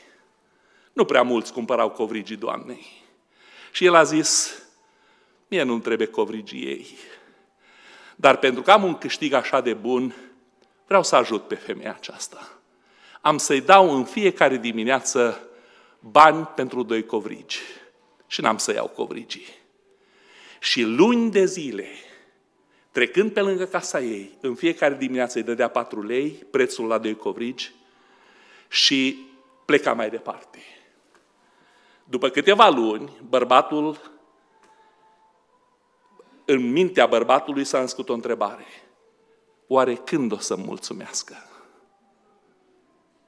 [0.94, 3.01] Nu prea mulți cumpărau covrigii Doamnei.
[3.72, 4.62] Și el a zis,
[5.48, 6.88] mie nu trebuie covrigii ei.
[8.16, 10.16] Dar pentru că am un câștig așa de bun,
[10.88, 12.60] vreau să ajut pe femeia aceasta.
[13.22, 15.48] Am să-i dau în fiecare dimineață
[16.00, 17.60] bani pentru doi covrigi.
[18.28, 19.48] Și n-am să iau covrigii.
[20.60, 21.88] Și luni de zile,
[22.92, 27.16] trecând pe lângă casa ei, în fiecare dimineață îi dădea patru lei, prețul la doi
[27.16, 27.72] covrigi,
[28.68, 29.26] și
[29.66, 30.60] pleca mai departe.
[32.12, 34.12] După câteva luni, bărbatul,
[36.46, 38.66] în mintea bărbatului s-a născut o întrebare.
[39.68, 41.36] Oare când o să mulțumească?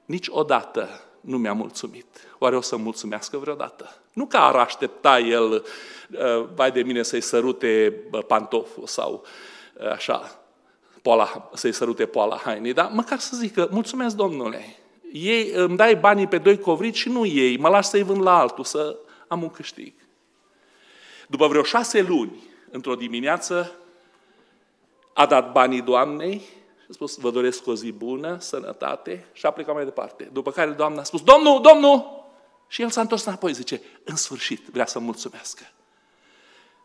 [0.04, 0.88] Niciodată
[1.20, 2.06] nu mi-a mulțumit.
[2.38, 4.02] Oare o să mulțumească vreodată?
[4.12, 9.24] Nu că ar aștepta el, uh, vai de mine, să-i sărute pantoful sau
[9.80, 10.40] uh, așa,
[11.02, 14.76] poala, să-i sărute poala hainei, dar măcar să zică, mulțumesc Domnule,
[15.16, 18.38] ei, îmi dai banii pe doi covrici și nu ei, mă lași să-i vând la
[18.38, 18.98] altul, să
[19.28, 19.94] am un câștig.
[21.28, 23.72] După vreo șase luni, într-o dimineață,
[25.12, 26.38] a dat banii Doamnei
[26.80, 30.28] și a spus, vă doresc o zi bună, sănătate și a plecat mai departe.
[30.32, 32.24] După care Doamna a spus, Domnul, Domnul!
[32.68, 35.72] Și el s-a întors înapoi, zice, în sfârșit, vrea să mulțumească.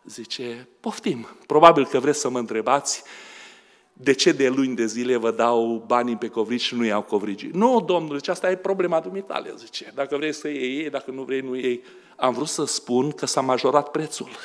[0.03, 3.03] Zice, poftim, probabil că vreți să mă întrebați
[4.01, 7.49] de ce de luni de zile vă dau banii pe covrigi și nu iau covrigi?
[7.53, 9.91] Nu, domnule, zice, asta e problema dumitale, zice.
[9.95, 11.81] Dacă vrei să iei, iei, dacă nu vrei, nu iei.
[12.15, 14.29] Am vrut să spun că s-a majorat prețul.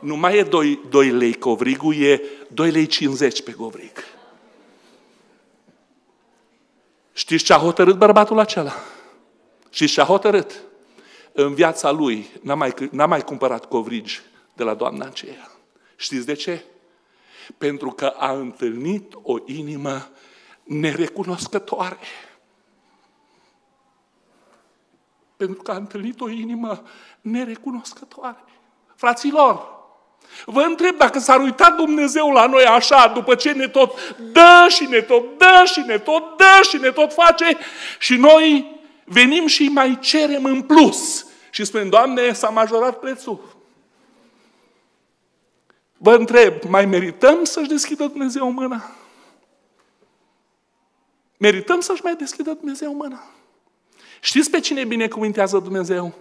[0.00, 3.92] Nu mai e 2, 2 lei covrigul, e 2 lei 50 pe covrig.
[7.12, 8.72] Știți ce a hotărât bărbatul acela?
[9.70, 10.60] Și ce a hotărât?
[11.32, 14.20] În viața lui n-a mai, n-a mai cumpărat covrigi
[14.54, 15.50] de la doamna aceea.
[15.96, 16.64] Știți de ce?
[17.58, 20.08] Pentru că a întâlnit o inimă
[20.62, 21.98] nerecunoscătoare.
[25.36, 26.82] Pentru că a întâlnit o inimă
[27.20, 28.44] nerecunoscătoare.
[28.94, 29.72] Fraților,
[30.44, 34.84] Vă întreb dacă s-ar uita Dumnezeu la noi așa, după ce ne tot dă și
[34.84, 37.58] ne tot dă și ne tot dă și ne tot face
[37.98, 43.53] și noi venim și mai cerem în plus și spunem, Doamne, s-a majorat prețul.
[46.04, 48.96] Vă întreb, mai merităm să-și deschidă Dumnezeu mâna?
[51.36, 53.24] Merităm să-și mai deschidă Dumnezeu mâna?
[54.20, 56.14] Știți pe cine binecuvântează Dumnezeu?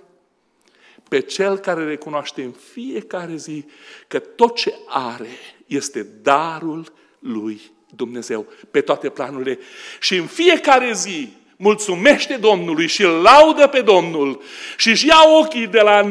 [1.10, 3.66] Pe cel care recunoaște în fiecare zi
[4.08, 7.62] că tot ce are este darul lui
[7.96, 9.60] Dumnezeu pe toate planurile.
[10.00, 14.42] Și în fiecare zi mulțumește Domnului și îl laudă pe Domnul
[14.78, 16.04] și își ia ochii de la,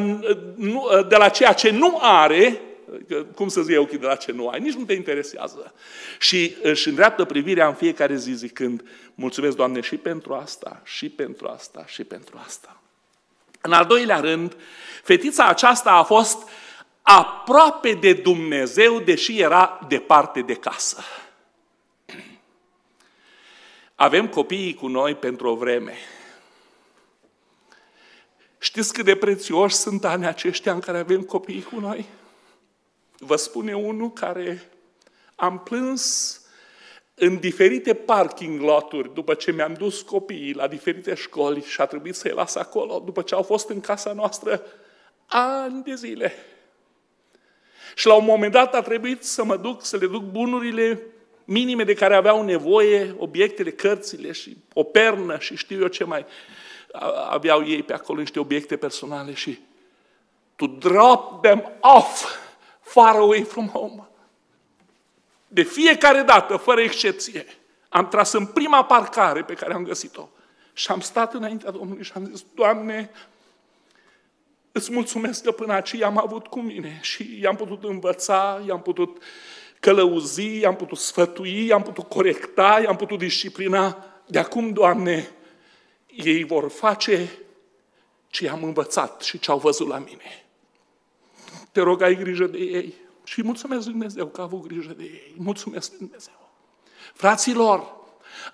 [1.09, 2.61] de la ceea ce nu are
[3.35, 5.75] cum să zic ochii de la ce nu ai, nici nu te interesează.
[6.19, 11.49] Și își îndreaptă privirea în fiecare zi zicând, mulțumesc Doamne și pentru asta, și pentru
[11.49, 12.81] asta, și pentru asta.
[13.61, 14.57] În al doilea rând,
[15.03, 16.49] fetița aceasta a fost
[17.03, 21.05] aproape de Dumnezeu, deși era departe de casă.
[23.95, 25.95] Avem copiii cu noi pentru o vreme.
[28.59, 32.07] Știți cât de prețioși sunt anii aceștia în care avem copiii cu noi?
[33.25, 34.71] Vă spune unul care
[35.35, 36.41] am plâns
[37.15, 42.15] în diferite parking loturi după ce mi-am dus copiii la diferite școli și a trebuit
[42.15, 44.63] să-i las acolo după ce au fost în casa noastră
[45.27, 46.33] ani de zile.
[47.95, 51.03] Și la un moment dat a trebuit să mă duc, să le duc bunurile
[51.45, 56.27] minime de care aveau nevoie, obiectele, cărțile și o pernă și știu eu ce mai
[57.31, 59.59] aveau ei pe acolo, niște obiecte personale și
[60.57, 62.41] to drop them off
[62.93, 64.09] far away from home.
[65.49, 67.47] De fiecare dată, fără excepție,
[67.89, 70.29] am tras în prima parcare pe care am găsit-o
[70.73, 73.11] și am stat înaintea Domnului și am zis, Doamne,
[74.73, 79.23] îți mulțumesc că până aici am avut cu mine și i-am putut învăța, i-am putut
[79.81, 84.05] călăuzi, i-am putut sfătui, i-am putut corecta, i-am putut disciplina.
[84.27, 85.31] De acum, Doamne,
[86.07, 87.39] ei vor face
[88.29, 90.42] ce i-am învățat și ce au văzut la mine.
[91.73, 92.95] Te rog, ai grijă de ei.
[93.25, 95.35] Și mulțumesc Dumnezeu că a avut grijă de ei.
[95.37, 96.51] Mulțumesc Dumnezeu.
[97.15, 97.97] Fraților,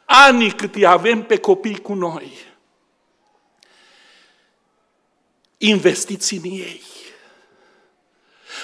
[0.05, 2.33] anii cât îi avem pe copii cu noi,
[5.57, 6.83] investiți în ei.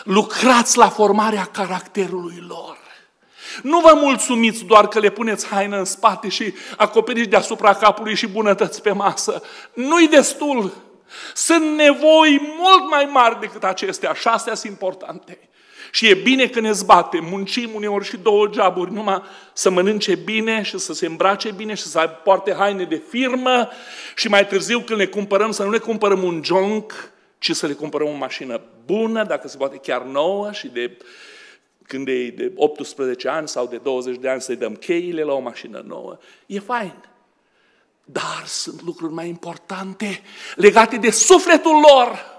[0.04, 2.78] Lucrați la formarea caracterului lor.
[3.62, 8.26] Nu vă mulțumiți doar că le puneți haină în spate și acoperiți deasupra capului și
[8.26, 9.42] bunătăți pe masă.
[9.72, 10.83] Nu-i destul.
[11.34, 15.38] Sunt nevoi mult mai mari decât acestea și astea sunt importante.
[15.90, 20.62] Și e bine că ne zbate, muncim uneori și două geaburi, numai să mănânce bine
[20.62, 23.68] și să se îmbrace bine și să poarte haine de firmă
[24.16, 27.72] și mai târziu când le cumpărăm să nu le cumpărăm un junk, ci să le
[27.72, 30.96] cumpărăm o mașină bună, dacă se poate chiar nouă și de
[31.86, 35.40] când e de 18 ani sau de 20 de ani să-i dăm cheile la o
[35.40, 36.18] mașină nouă.
[36.46, 36.94] E fain.
[38.04, 40.22] Dar sunt lucruri mai importante
[40.54, 42.32] legate de sufletul lor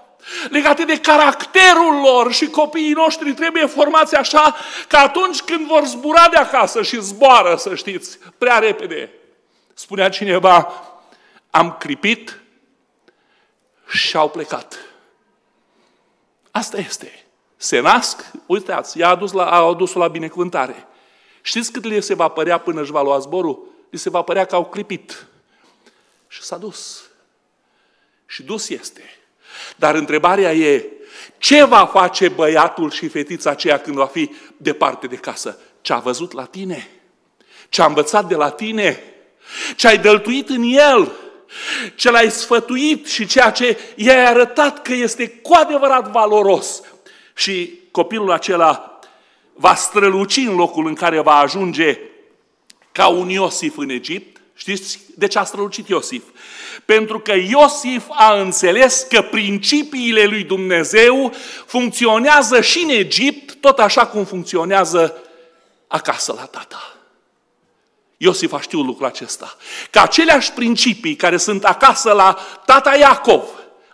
[0.50, 4.56] legate de caracterul lor și copiii noștri trebuie formați așa
[4.88, 9.10] că atunci când vor zbura de acasă și zboară, să știți, prea repede,
[9.74, 10.72] spunea cineva,
[11.50, 12.40] am clipit
[13.88, 14.78] și au plecat.
[16.50, 17.24] Asta este.
[17.56, 20.86] Se nasc, uitați, i-a adus la, a adus la binecuvântare.
[21.42, 23.68] Știți cât le se va părea până își va lua zborul?
[23.90, 25.26] Li se va părea că au clipit.
[26.28, 27.02] Și s-a dus.
[28.26, 29.02] Și dus este.
[29.76, 30.84] Dar întrebarea e,
[31.38, 35.58] ce va face băiatul și fetița aceea când va fi departe de casă?
[35.80, 36.90] Ce a văzut la tine?
[37.68, 39.02] Ce a învățat de la tine?
[39.76, 41.12] Ce ai dăltuit în el?
[41.94, 46.82] Ce l-ai sfătuit și ceea ce i-ai arătat că este cu adevărat valoros.
[47.34, 48.98] Și copilul acela
[49.54, 51.98] va străluci în locul în care va ajunge
[52.92, 54.35] ca un Iosif în Egipt.
[54.58, 56.22] Știți de ce a strălucit Iosif?
[56.84, 61.32] Pentru că Iosif a înțeles că principiile lui Dumnezeu
[61.66, 65.20] funcționează și în Egipt, tot așa cum funcționează
[65.86, 66.96] acasă la tata.
[68.16, 69.56] Iosif a știut lucrul acesta.
[69.90, 73.44] Că aceleași principii care sunt acasă la tata Iacov,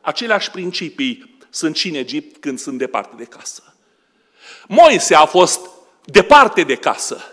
[0.00, 3.74] aceleași principii sunt și în Egipt când sunt departe de casă.
[4.66, 5.60] Moise a fost
[6.04, 7.24] departe de casă,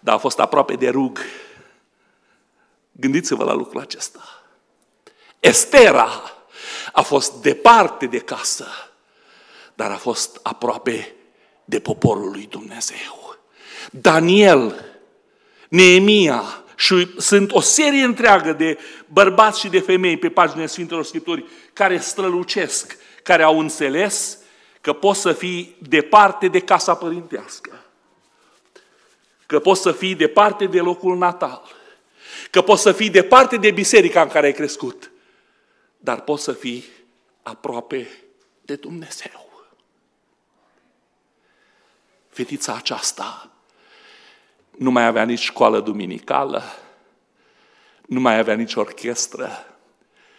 [0.00, 1.18] dar a fost aproape de rug.
[2.96, 4.20] Gândiți-vă la lucrul acesta.
[5.40, 6.08] Estera
[6.92, 8.66] a fost departe de casă,
[9.74, 11.14] dar a fost aproape
[11.64, 13.36] de poporul lui Dumnezeu.
[13.90, 14.84] Daniel,
[15.68, 21.44] Neemia și sunt o serie întreagă de bărbați și de femei pe paginile Sfintelor Scripturi
[21.72, 24.38] care strălucesc, care au înțeles
[24.80, 27.84] că poți să fii departe de casa părintească,
[29.46, 31.62] că poți să fii departe de locul natal,
[32.54, 35.10] că poți să fii departe de biserica în care ai crescut,
[35.96, 36.84] dar poți să fii
[37.42, 38.08] aproape
[38.60, 39.50] de Dumnezeu.
[42.28, 43.50] Fetița aceasta
[44.78, 46.62] nu mai avea nici școală duminicală,
[48.06, 49.76] nu mai avea nici orchestră,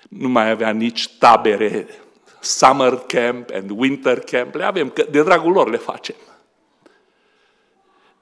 [0.10, 1.88] nu mai avea nici tabere,
[2.40, 6.16] summer camp and winter camp, le avem, că de dragul lor le facem.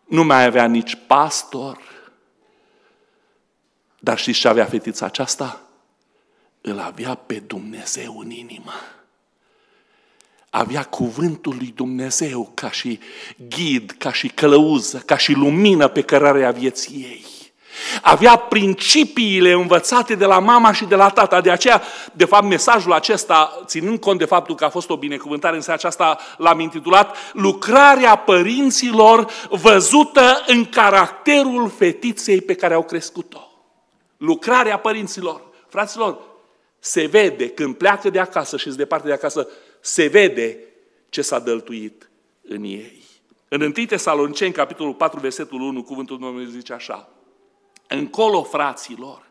[0.06, 1.93] Nu mai avea nici pastor,
[4.04, 5.64] dar știți ce avea fetița aceasta?
[6.66, 8.74] îl avea pe Dumnezeu în inimă.
[10.49, 12.99] Avea cuvântul lui Dumnezeu ca și
[13.49, 17.26] ghid, ca și călăuză, ca și lumină pe cărarea vieții ei.
[18.01, 21.41] Avea principiile învățate de la mama și de la tata.
[21.41, 21.82] De aceea,
[22.14, 25.80] de fapt, mesajul acesta, ținând cont de faptul că a fost o binecuvântare în seara
[25.80, 33.53] aceasta, l-am intitulat Lucrarea părinților văzută în caracterul fetiței pe care au crescut-o.
[34.24, 35.41] Lucrarea părinților.
[35.67, 36.21] Fraților,
[36.80, 39.47] se vede, când pleacă de acasă și departe de acasă,
[39.80, 40.57] se vede
[41.09, 42.09] ce s-a dăltuit
[42.41, 43.03] în ei.
[43.47, 47.09] În 1 Tesaloniceni, capitolul 4, versetul 1, cuvântul Domnului zice așa.
[47.96, 49.22] Încolo, fraților,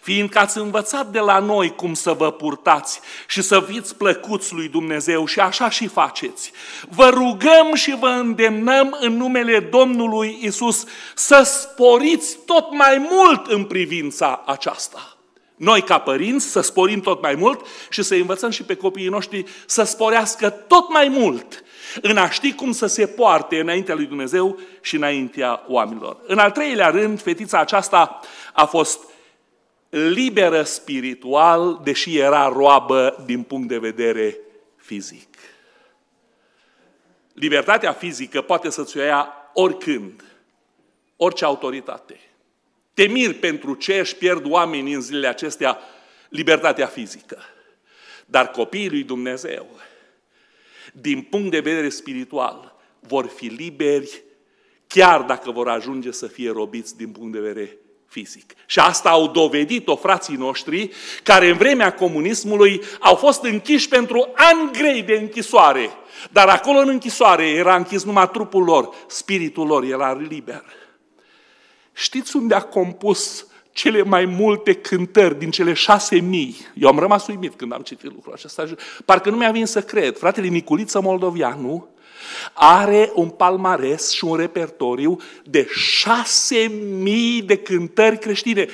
[0.00, 4.68] fiindcă ați învățat de la noi cum să vă purtați și să fiți plăcuți lui
[4.68, 6.52] Dumnezeu și așa și faceți.
[6.88, 10.84] Vă rugăm și vă îndemnăm în numele Domnului Isus
[11.14, 15.14] să sporiți tot mai mult în privința aceasta
[15.60, 19.44] noi ca părinți să sporim tot mai mult și să învățăm și pe copiii noștri
[19.66, 21.64] să sporească tot mai mult
[22.02, 26.16] în a ști cum să se poarte înaintea lui Dumnezeu și înaintea oamenilor.
[26.26, 28.20] În al treilea rând, fetița aceasta
[28.52, 29.00] a fost
[29.90, 34.36] liberă spiritual, deși era roabă din punct de vedere
[34.76, 35.28] fizic.
[37.32, 40.24] Libertatea fizică poate să-ți o ia oricând,
[41.16, 42.20] orice autoritate.
[42.94, 45.78] Te mir pentru ce își pierd oamenii în zilele acestea
[46.28, 47.38] libertatea fizică.
[48.26, 49.66] Dar copiii lui Dumnezeu,
[51.00, 54.22] din punct de vedere spiritual, vor fi liberi
[54.86, 58.52] chiar dacă vor ajunge să fie robiți din punct de vedere fizic.
[58.66, 60.90] Și asta au dovedit-o frații noștri,
[61.22, 65.90] care în vremea comunismului au fost închiși pentru ani grei de închisoare.
[66.30, 70.64] Dar acolo în închisoare era închis numai trupul lor, spiritul lor era liber.
[71.92, 76.56] Știți unde a compus cele mai multe cântări din cele șase mii.
[76.74, 78.64] Eu am rămas uimit când am citit lucrul acesta.
[79.04, 80.18] Parcă nu mi-a venit să cred.
[80.18, 81.88] Fratele Niculiță Moldovianu
[82.52, 88.68] are un palmares și un repertoriu de șase mii de cântări creștine.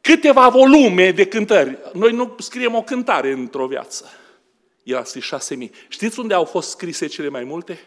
[0.00, 1.78] Câteva volume de cântări.
[1.92, 4.10] Noi nu scriem o cântare într-o viață.
[4.82, 5.70] El a scris șase mii.
[5.88, 7.80] Știți unde au fost scrise cele mai multe?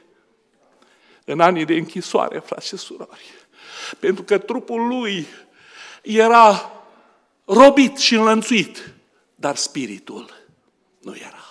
[1.25, 3.25] În anii de închisoare, frați și surori.
[3.99, 5.27] Pentru că trupul lui
[6.05, 6.71] era
[7.45, 8.93] robit și înlănțuit,
[9.35, 10.33] dar spiritul
[11.01, 11.43] nu era.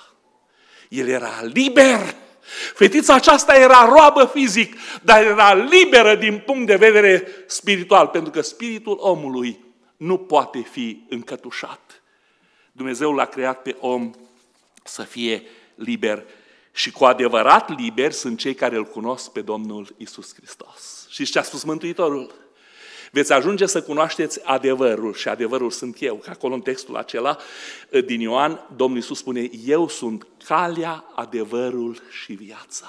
[0.88, 2.14] El era liber.
[2.74, 8.40] Fetița aceasta era roabă fizic, dar era liberă din punct de vedere spiritual, pentru că
[8.40, 9.64] spiritul omului
[9.96, 12.02] nu poate fi încătușat.
[12.72, 14.10] Dumnezeu l-a creat pe om
[14.84, 15.42] să fie
[15.74, 16.24] liber
[16.72, 21.06] și cu adevărat liberi sunt cei care îl cunosc pe Domnul Isus Hristos.
[21.10, 22.43] Și ce a spus Mântuitorul?
[23.14, 26.16] Veți ajunge să cunoașteți adevărul și adevărul sunt eu.
[26.16, 27.36] Că acolo în textul acela
[28.04, 32.86] din Ioan, Domnul Iisus spune, eu sunt calea, adevărul și viața.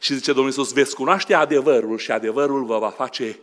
[0.00, 3.38] Și zice Domnul Iisus, veți cunoaște adevărul și adevărul vă va face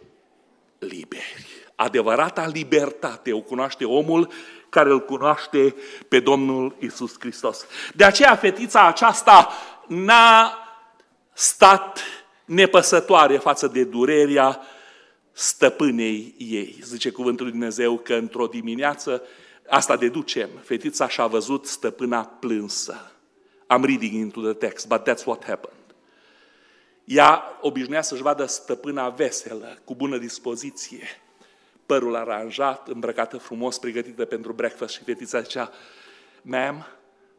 [0.79, 1.45] liberi.
[1.75, 4.31] Adevărata libertate o cunoaște omul
[4.69, 5.75] care îl cunoaște
[6.07, 7.65] pe Domnul Isus Hristos.
[7.93, 9.49] De aceea fetița aceasta
[9.87, 10.57] n-a
[11.33, 11.99] stat
[12.45, 14.61] nepăsătoare față de durerea
[15.39, 16.79] stăpânei ei.
[16.81, 19.23] Zice cuvântul lui Dumnezeu că într-o dimineață,
[19.67, 23.11] asta deducem, fetița și-a văzut stăpâna plânsă.
[23.61, 25.77] I'm reading into the text, but that's what happened.
[27.03, 31.07] Ea obișnuia să-și vadă stăpâna veselă, cu bună dispoziție,
[31.85, 35.71] părul aranjat, îmbrăcată frumos, pregătită pentru breakfast și fetița zicea,
[36.41, 36.85] ma'am,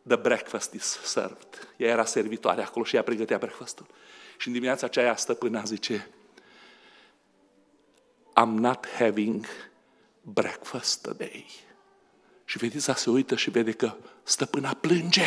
[0.06, 1.74] the breakfast is served.
[1.76, 3.86] Ea era servitoare acolo și ea pregătea breakfastul.
[4.36, 6.10] Și în dimineața aceea stăpâna zice,
[8.40, 9.46] I'm not having
[10.22, 11.46] breakfast today.
[12.44, 15.26] Și fetița se uită și vede că stăpâna plânge.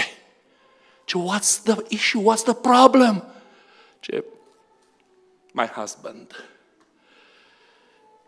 [1.06, 2.22] Ce, what's the issue?
[2.22, 3.24] What's the problem?
[4.00, 4.24] Ce,
[5.52, 6.50] my husband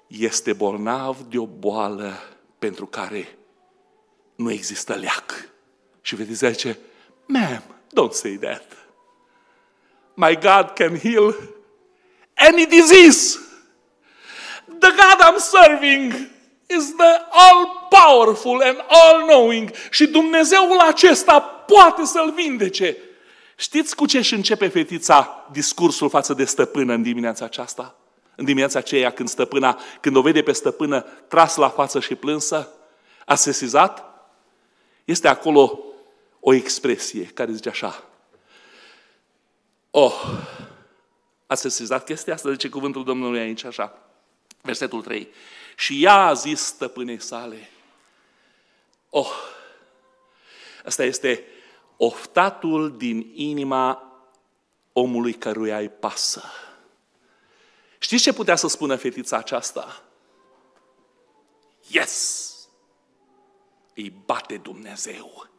[0.07, 2.13] este bolnav de o boală
[2.59, 3.37] pentru care
[4.35, 5.49] nu există leac.
[6.01, 6.77] Și fetița zice,
[7.27, 8.87] ma'am, don't say that.
[10.13, 11.35] My God can heal
[12.35, 13.44] any disease.
[14.85, 16.11] The God I'm serving
[16.69, 19.71] is the all-powerful and all-knowing.
[19.89, 22.97] Și Dumnezeul acesta poate să-l vindece.
[23.55, 27.95] Știți cu ce își începe fetița discursul față de stăpână în dimineața aceasta?
[28.35, 32.69] În dimineața aceea când stăpâna, când o vede pe stăpână tras la față și plânsă,
[33.25, 34.03] a sesizat?
[35.05, 35.79] Este acolo
[36.39, 38.03] o expresie care zice așa.
[39.91, 40.23] Oh,
[41.47, 42.51] a sesizat chestia asta?
[42.51, 43.99] Zice cuvântul Domnului aici așa.
[44.65, 45.27] Versetul 3.
[45.75, 47.69] Și ea a zis stăpânei sale,
[49.09, 49.31] oh,
[50.85, 51.43] asta este
[51.97, 54.13] oftatul din inima
[54.93, 56.43] omului căruia îi pasă.
[57.97, 60.03] Știți ce putea să spună fetița aceasta?
[61.87, 62.53] Yes!
[63.95, 65.49] Îi bate Dumnezeu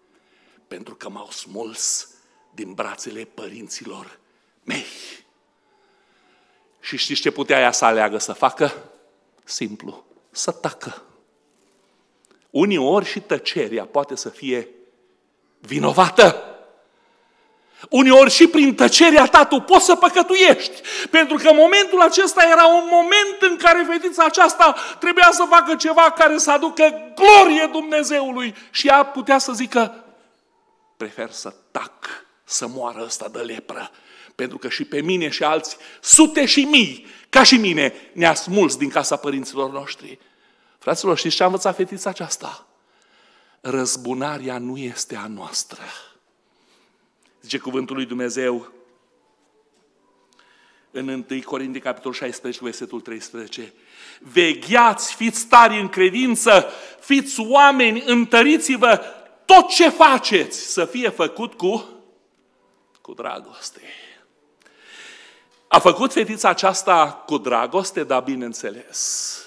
[0.69, 2.09] pentru că m-au smuls
[2.55, 4.19] din brațele părinților
[4.65, 4.87] mei.
[6.81, 8.91] Și știți ce putea ea să aleagă să facă?
[9.47, 11.03] Simplu, să tacă.
[12.51, 14.69] Uneori și tăcerea poate să fie
[15.59, 16.57] vinovată.
[17.91, 20.81] Uneori și prin tăcerea ta tu poți să păcătuiești.
[21.11, 26.11] Pentru că momentul acesta era un moment în care fetița aceasta trebuia să facă ceva
[26.11, 28.55] care să aducă glorie Dumnezeului.
[28.71, 30.05] Și ea putea să zică,
[30.97, 33.91] prefer să tac, să moară ăsta de lepră.
[34.37, 38.76] Pentru că și pe mine și alți, sute și mii, ca și mine, ne-a smuls
[38.76, 40.18] din casa părinților noștri.
[40.78, 42.66] Fraților, știți ce a învățat fetița aceasta?
[43.61, 45.82] Răzbunarea nu este a noastră.
[47.41, 48.72] Zice cuvântul lui Dumnezeu
[50.91, 53.72] în 1 Corintii, capitolul 16, versetul 13.
[54.20, 56.66] Vegheați, fiți tari în credință,
[57.01, 59.01] fiți oameni, întăriți-vă,
[59.45, 61.89] tot ce faceți să fie făcut cu,
[63.01, 63.80] cu dragoste.
[65.77, 69.41] A făcut fetița aceasta cu dragoste, dar bineînțeles.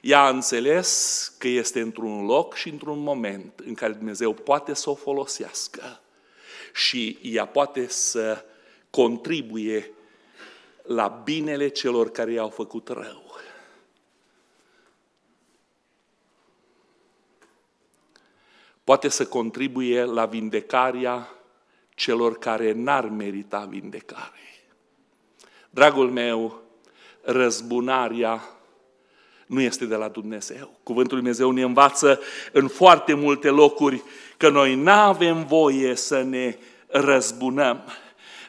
[0.00, 4.90] Ea a înțeles că este într-un loc și într-un moment în care Dumnezeu poate să
[4.90, 6.00] o folosească
[6.74, 8.44] și ea poate să
[8.90, 9.92] contribuie
[10.82, 13.36] la binele celor care i-au făcut rău.
[18.84, 21.28] Poate să contribuie la vindecarea
[21.94, 24.47] celor care n-ar merita vindecare.
[25.78, 26.62] Dragul meu,
[27.22, 28.40] răzbunarea
[29.46, 30.78] nu este de la Dumnezeu.
[30.82, 32.20] Cuvântul Lui Dumnezeu ne învață
[32.52, 34.02] în foarte multe locuri
[34.36, 36.56] că noi nu avem voie să ne
[36.86, 37.84] răzbunăm.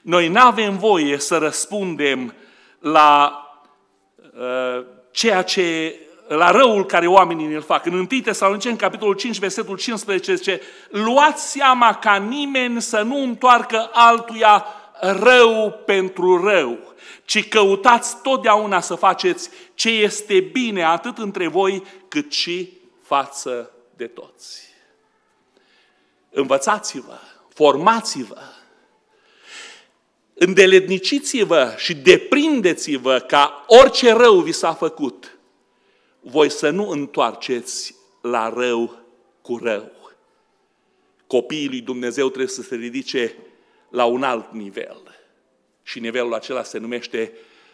[0.01, 2.33] Noi nu avem voie să răspundem
[2.79, 3.43] la
[4.15, 5.95] uh, ceea ce
[6.27, 7.85] la răul care oamenii îl fac.
[7.85, 8.07] În 1
[8.63, 14.65] în capitolul 5, versetul 15, zice, luați seama ca nimeni să nu întoarcă altuia
[15.01, 16.79] rău pentru rău,
[17.25, 24.07] ci căutați totdeauna să faceți ce este bine atât între voi cât și față de
[24.07, 24.67] toți.
[26.29, 27.17] Învățați-vă,
[27.53, 28.41] formați-vă,
[30.33, 35.37] îndeletniciți-vă și deprindeți-vă ca orice rău vi s-a făcut,
[36.19, 38.99] voi să nu întoarceți la rău
[39.41, 39.91] cu rău.
[41.27, 43.35] Copiii lui Dumnezeu trebuie să se ridice
[43.89, 45.17] la un alt nivel.
[45.83, 47.33] Și nivelul acela se numește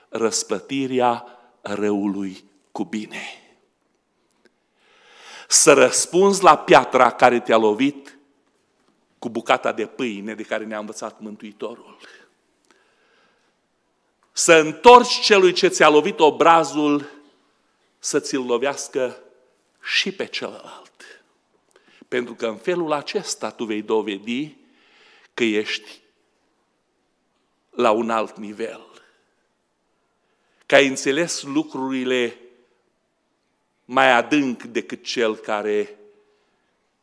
[0.10, 1.26] răsplătirea
[1.62, 3.22] răului cu bine.
[5.48, 8.18] Să răspunzi la piatra care te-a lovit
[9.20, 11.98] cu bucata de pâine de care ne-a învățat Mântuitorul.
[14.32, 17.10] Să întorci celui ce ți-a lovit obrazul
[18.00, 19.18] să ți-l lovească
[19.82, 21.24] și pe celălalt.
[22.08, 24.56] Pentru că în felul acesta tu vei dovedi
[25.34, 26.02] că ești
[27.76, 28.86] la un alt nivel.
[30.66, 32.38] Că ai înțeles lucrurile
[33.86, 35.96] mai adânc decât cel care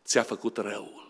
[0.04, 1.00] ți-a făcut răul.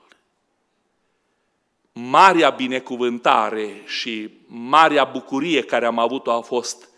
[1.93, 6.89] Marea binecuvântare și marea bucurie care am avut-o a fost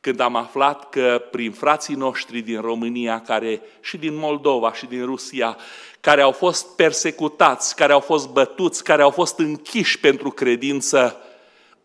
[0.00, 5.04] când am aflat că prin frații noștri din România, care și din Moldova și din
[5.04, 5.56] Rusia,
[6.00, 11.16] care au fost persecutați, care au fost bătuți, care au fost închiși pentru credință,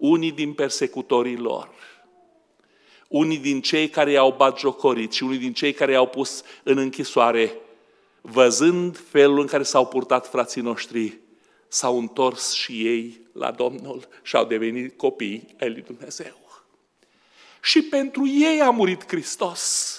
[0.02, 1.70] unii din persecutorii lor,
[3.08, 7.58] unii din cei care i-au batjocorit și unii din cei care i-au pus în închisoare,
[8.22, 11.18] văzând felul în care s-au purtat frații noștri,
[11.68, 16.39] s-au întors și ei la Domnul și au devenit copii ai lui Dumnezeu.
[17.62, 19.95] Și pentru ei a murit Hristos.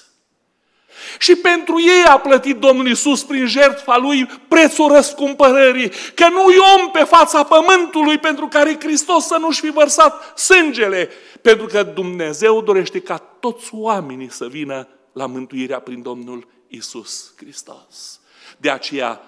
[1.18, 5.90] Și pentru ei a plătit Domnul Isus prin jertfa Lui prețul răscumpărării.
[6.14, 11.10] Că nu-i om pe fața pământului pentru care Hristos să nu-și fi vărsat sângele.
[11.42, 18.20] Pentru că Dumnezeu dorește ca toți oamenii să vină la mântuirea prin Domnul Isus Hristos.
[18.56, 19.20] De aceea,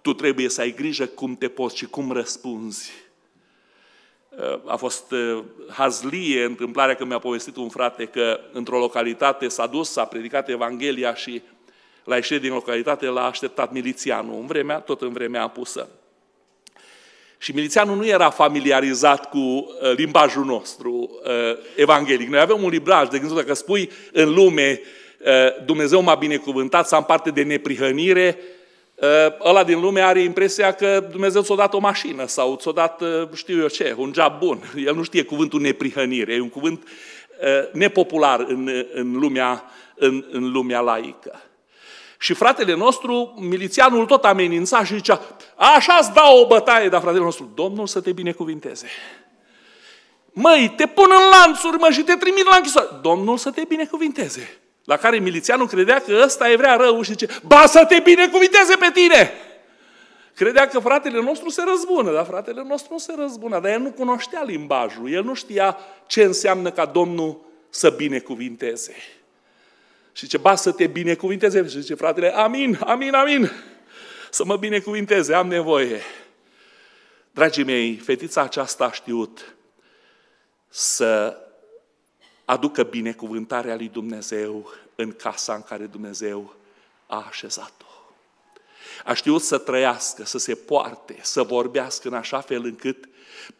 [0.00, 3.03] tu trebuie să ai grijă cum te poți și cum răspunzi Uh,
[4.66, 9.90] a fost uh, hazlie întâmplarea că mi-a povestit un frate că într-o localitate s-a dus,
[9.90, 11.42] s-a predicat Evanghelia și
[12.04, 15.88] la ieșire din localitate l-a așteptat milițianul, în vremea, tot în vremea apusă.
[17.38, 19.66] Și milițianul nu era familiarizat cu uh,
[19.96, 21.10] limbajul nostru
[21.76, 22.28] evanghelic.
[22.28, 24.80] Noi avem un libraj, de exemplu, dacă spui în lume
[25.64, 28.63] Dumnezeu m-a binecuvântat să am parte de neprihănire, Ă,
[29.40, 33.28] ăla din lume are impresia că Dumnezeu ți-a dat o mașină sau ți-a dat, ă,
[33.34, 34.58] știu eu ce, un job bun.
[34.86, 36.88] El nu știe cuvântul neprihănire, e un cuvânt
[37.42, 39.64] ă, nepopular în, în, lumea,
[39.94, 41.42] în, în lumea laică.
[42.18, 45.20] Și fratele nostru, milițianul, tot amenința și zicea,
[45.56, 48.86] așa-ți dau o bătaie, dar fratele nostru, Domnul să te binecuvinteze.
[50.32, 52.88] Măi, te pun în lanțuri, mă, și te trimit la închisoare.
[53.02, 54.58] Domnul să te binecuvinteze.
[54.84, 58.76] La care milițianul credea că ăsta e vrea rău și zice, ba să te binecuvinteze
[58.76, 59.32] pe tine!
[60.34, 63.90] Credea că fratele nostru se răzbună, dar fratele nostru nu se răzbună, dar el nu
[63.90, 68.94] cunoștea limbajul, el nu știa ce înseamnă ca Domnul să binecuvinteze.
[70.12, 71.68] Și zice, ba să te binecuvinteze.
[71.68, 73.50] Și zice fratele, amin, amin, amin,
[74.30, 76.00] să mă binecuvinteze, am nevoie.
[77.30, 79.54] Dragii mei, fetița aceasta a știut
[80.68, 81.38] să
[82.44, 86.54] aducă binecuvântarea lui Dumnezeu în casa în care Dumnezeu
[87.06, 87.84] a așezat-o.
[89.04, 93.08] A știut să trăiască, să se poarte, să vorbească în așa fel încât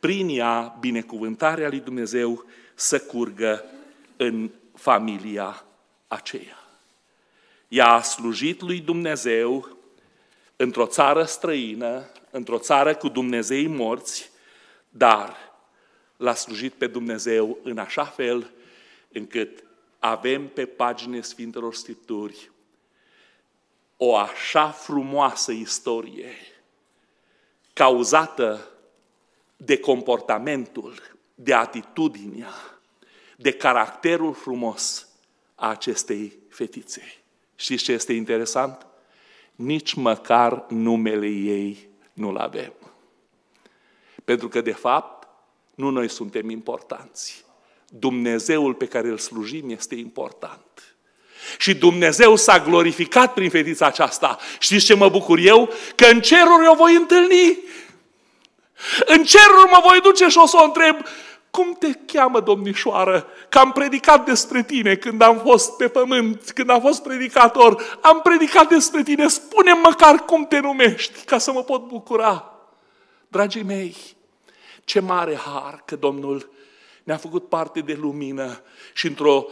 [0.00, 3.64] prin ea binecuvântarea lui Dumnezeu să curgă
[4.16, 5.64] în familia
[6.08, 6.58] aceea.
[7.68, 9.76] Ea a slujit lui Dumnezeu
[10.56, 14.30] într-o țară străină, într-o țară cu Dumnezei morți,
[14.88, 15.36] dar
[16.16, 18.50] l-a slujit pe Dumnezeu în așa fel
[19.14, 19.64] încât
[19.98, 22.50] avem pe pagine Sfintelor Scripturi
[23.96, 26.34] o așa frumoasă istorie
[27.72, 28.68] cauzată
[29.56, 30.94] de comportamentul,
[31.34, 32.52] de atitudinea,
[33.36, 35.08] de caracterul frumos
[35.54, 37.02] a acestei fetițe.
[37.54, 38.86] Și ce este interesant?
[39.54, 42.72] nici măcar numele ei nu-l avem.
[44.24, 45.28] Pentru că, de fapt,
[45.74, 47.43] nu noi suntem importanți.
[47.98, 50.96] Dumnezeul pe care îl slujim este important.
[51.58, 54.38] Și Dumnezeu s-a glorificat prin fetița aceasta.
[54.58, 55.72] Știți ce mă bucur eu?
[55.94, 57.58] Că în ceruri o voi întâlni.
[59.06, 60.96] În ceruri mă voi duce și o să o întreb,
[61.50, 63.26] cum te cheamă, domnișoară?
[63.48, 67.98] Că am predicat despre tine când am fost pe pământ, când am fost predicator.
[68.00, 72.54] Am predicat despre tine, spune măcar cum te numești, ca să mă pot bucura.
[73.28, 73.96] Dragii mei,
[74.84, 76.53] ce mare har că Domnul
[77.04, 78.60] ne-a făcut parte de lumină
[78.94, 79.46] și într-o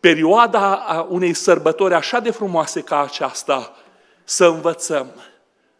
[0.00, 3.76] perioadă a unei sărbători așa de frumoase ca aceasta,
[4.24, 5.12] să învățăm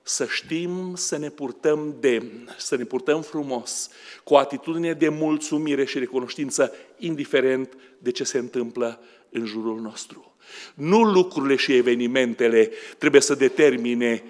[0.08, 3.90] să știm să ne purtăm demn, să ne purtăm frumos,
[4.24, 9.00] cu o atitudine de mulțumire și recunoștință, indiferent de ce se întâmplă
[9.30, 10.34] în jurul nostru.
[10.74, 14.24] Nu lucrurile și evenimentele trebuie să determine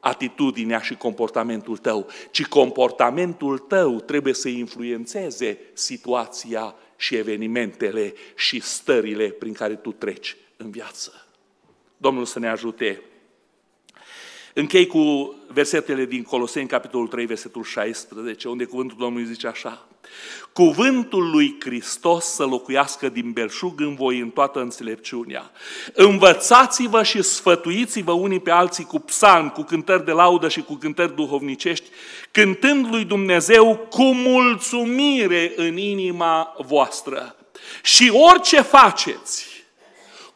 [0.00, 9.28] atitudinea și comportamentul tău, ci comportamentul tău trebuie să influențeze situația și evenimentele și stările
[9.28, 11.26] prin care tu treci în viață.
[11.96, 13.02] Domnul să ne ajute
[14.54, 19.87] Închei cu versetele din Coloseni, capitolul 3, versetul 16, unde cuvântul Domnului zice așa.
[20.52, 25.50] Cuvântul lui Hristos să locuiască din belșug în voi în toată înțelepciunea.
[25.92, 31.14] Învățați-vă și sfătuiți-vă unii pe alții cu psalm, cu cântări de laudă și cu cântări
[31.14, 31.88] duhovnicești,
[32.30, 37.36] cântând lui Dumnezeu cu mulțumire în inima voastră.
[37.82, 39.46] Și orice faceți,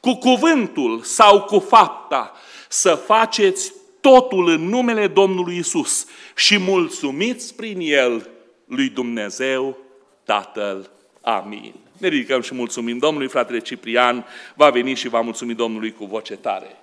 [0.01, 2.33] cu cuvântul sau cu fapta,
[2.69, 8.32] să faceți totul în numele Domnului Isus și mulțumiți prin El
[8.75, 9.77] lui Dumnezeu
[10.25, 10.91] Tatăl.
[11.21, 11.75] Amin.
[11.99, 16.37] Ne ridicăm și mulțumim Domnului, fratele Ciprian va veni și va mulțumi Domnului cu voce
[16.37, 16.77] tare.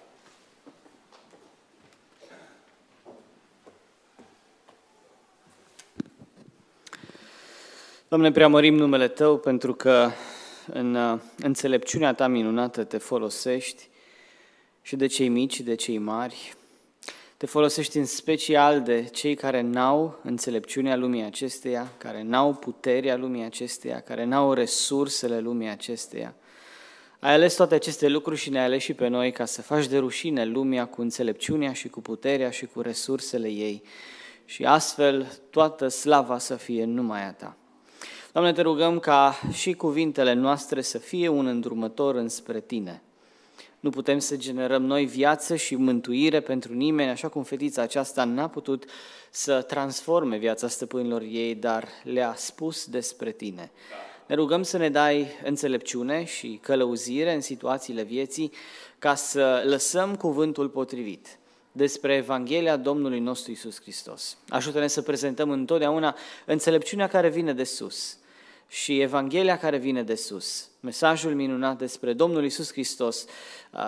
[8.08, 10.12] Doamne, preamărim numele Tău pentru că
[10.74, 13.90] în uh, înțelepciunea Ta minunată te folosești
[14.82, 16.54] și de cei mici și de cei mari,
[17.40, 23.44] te folosești în special de cei care n-au înțelepciunea lumii acesteia, care n-au puterea lumii
[23.44, 26.36] acesteia, care n-au resursele lumii acesteia.
[27.20, 29.98] Ai ales toate aceste lucruri și ne-ai ales și pe noi ca să faci de
[29.98, 33.84] rușine lumea cu înțelepciunea și cu puterea și cu resursele ei.
[34.46, 37.58] Și astfel toată slava să fie numai a Ta.
[38.32, 43.02] Doamne, te rugăm ca și cuvintele noastre să fie un îndrumător înspre Tine–
[43.80, 48.50] nu putem să generăm noi viață și mântuire pentru nimeni, așa cum fetița aceasta n-a
[48.50, 48.86] putut
[49.30, 53.72] să transforme viața stăpânilor ei, dar le-a spus despre tine.
[54.28, 58.52] Ne rugăm să ne dai înțelepciune și călăuzire în situațiile vieții
[59.00, 61.40] ca să lăsăm cuvântul potrivit
[61.72, 64.38] despre Evanghelia Domnului nostru Isus Hristos.
[64.50, 66.16] Ajută-ne să prezentăm întotdeauna
[66.46, 68.18] înțelepciunea care vine de sus
[68.68, 70.69] și Evanghelia care vine de sus.
[70.82, 73.26] Mesajul minunat despre Domnul Isus Hristos,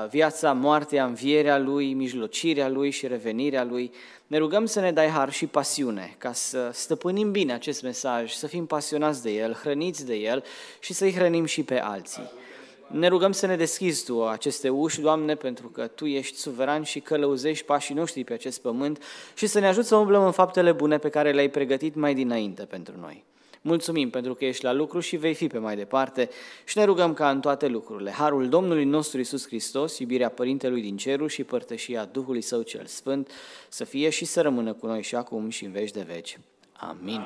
[0.10, 3.92] viața, moartea, învierea Lui, mijlocirea Lui și revenirea Lui.
[4.28, 8.48] Ne rugăm să ne dai har și pasiune ca să stăpânim bine acest mesaj, să
[8.48, 10.44] fim pasionați de El, hrăniți de El
[10.80, 12.32] și să-i hrănim și pe alții.
[12.88, 17.00] Ne rugăm să ne deschizi Tu aceste uși, Doamne, pentru că Tu ești suveran și
[17.00, 20.98] călăuzești pașii noștri pe acest pământ și să ne ajut să umblăm în faptele bune
[20.98, 23.24] pe care le-ai pregătit mai dinainte pentru noi.
[23.62, 26.30] Mulțumim pentru că ești la lucru și vei fi pe mai departe
[26.66, 30.98] și ne rugăm ca în toate lucrurile Harul Domnului nostru Isus Hristos, iubirea Părintelui din
[30.98, 33.32] cerul și părtășia Duhului Său cel Sfânt
[33.70, 36.40] să fie și să rămână cu noi și acum și în veci de veci.
[36.74, 37.22] Amin.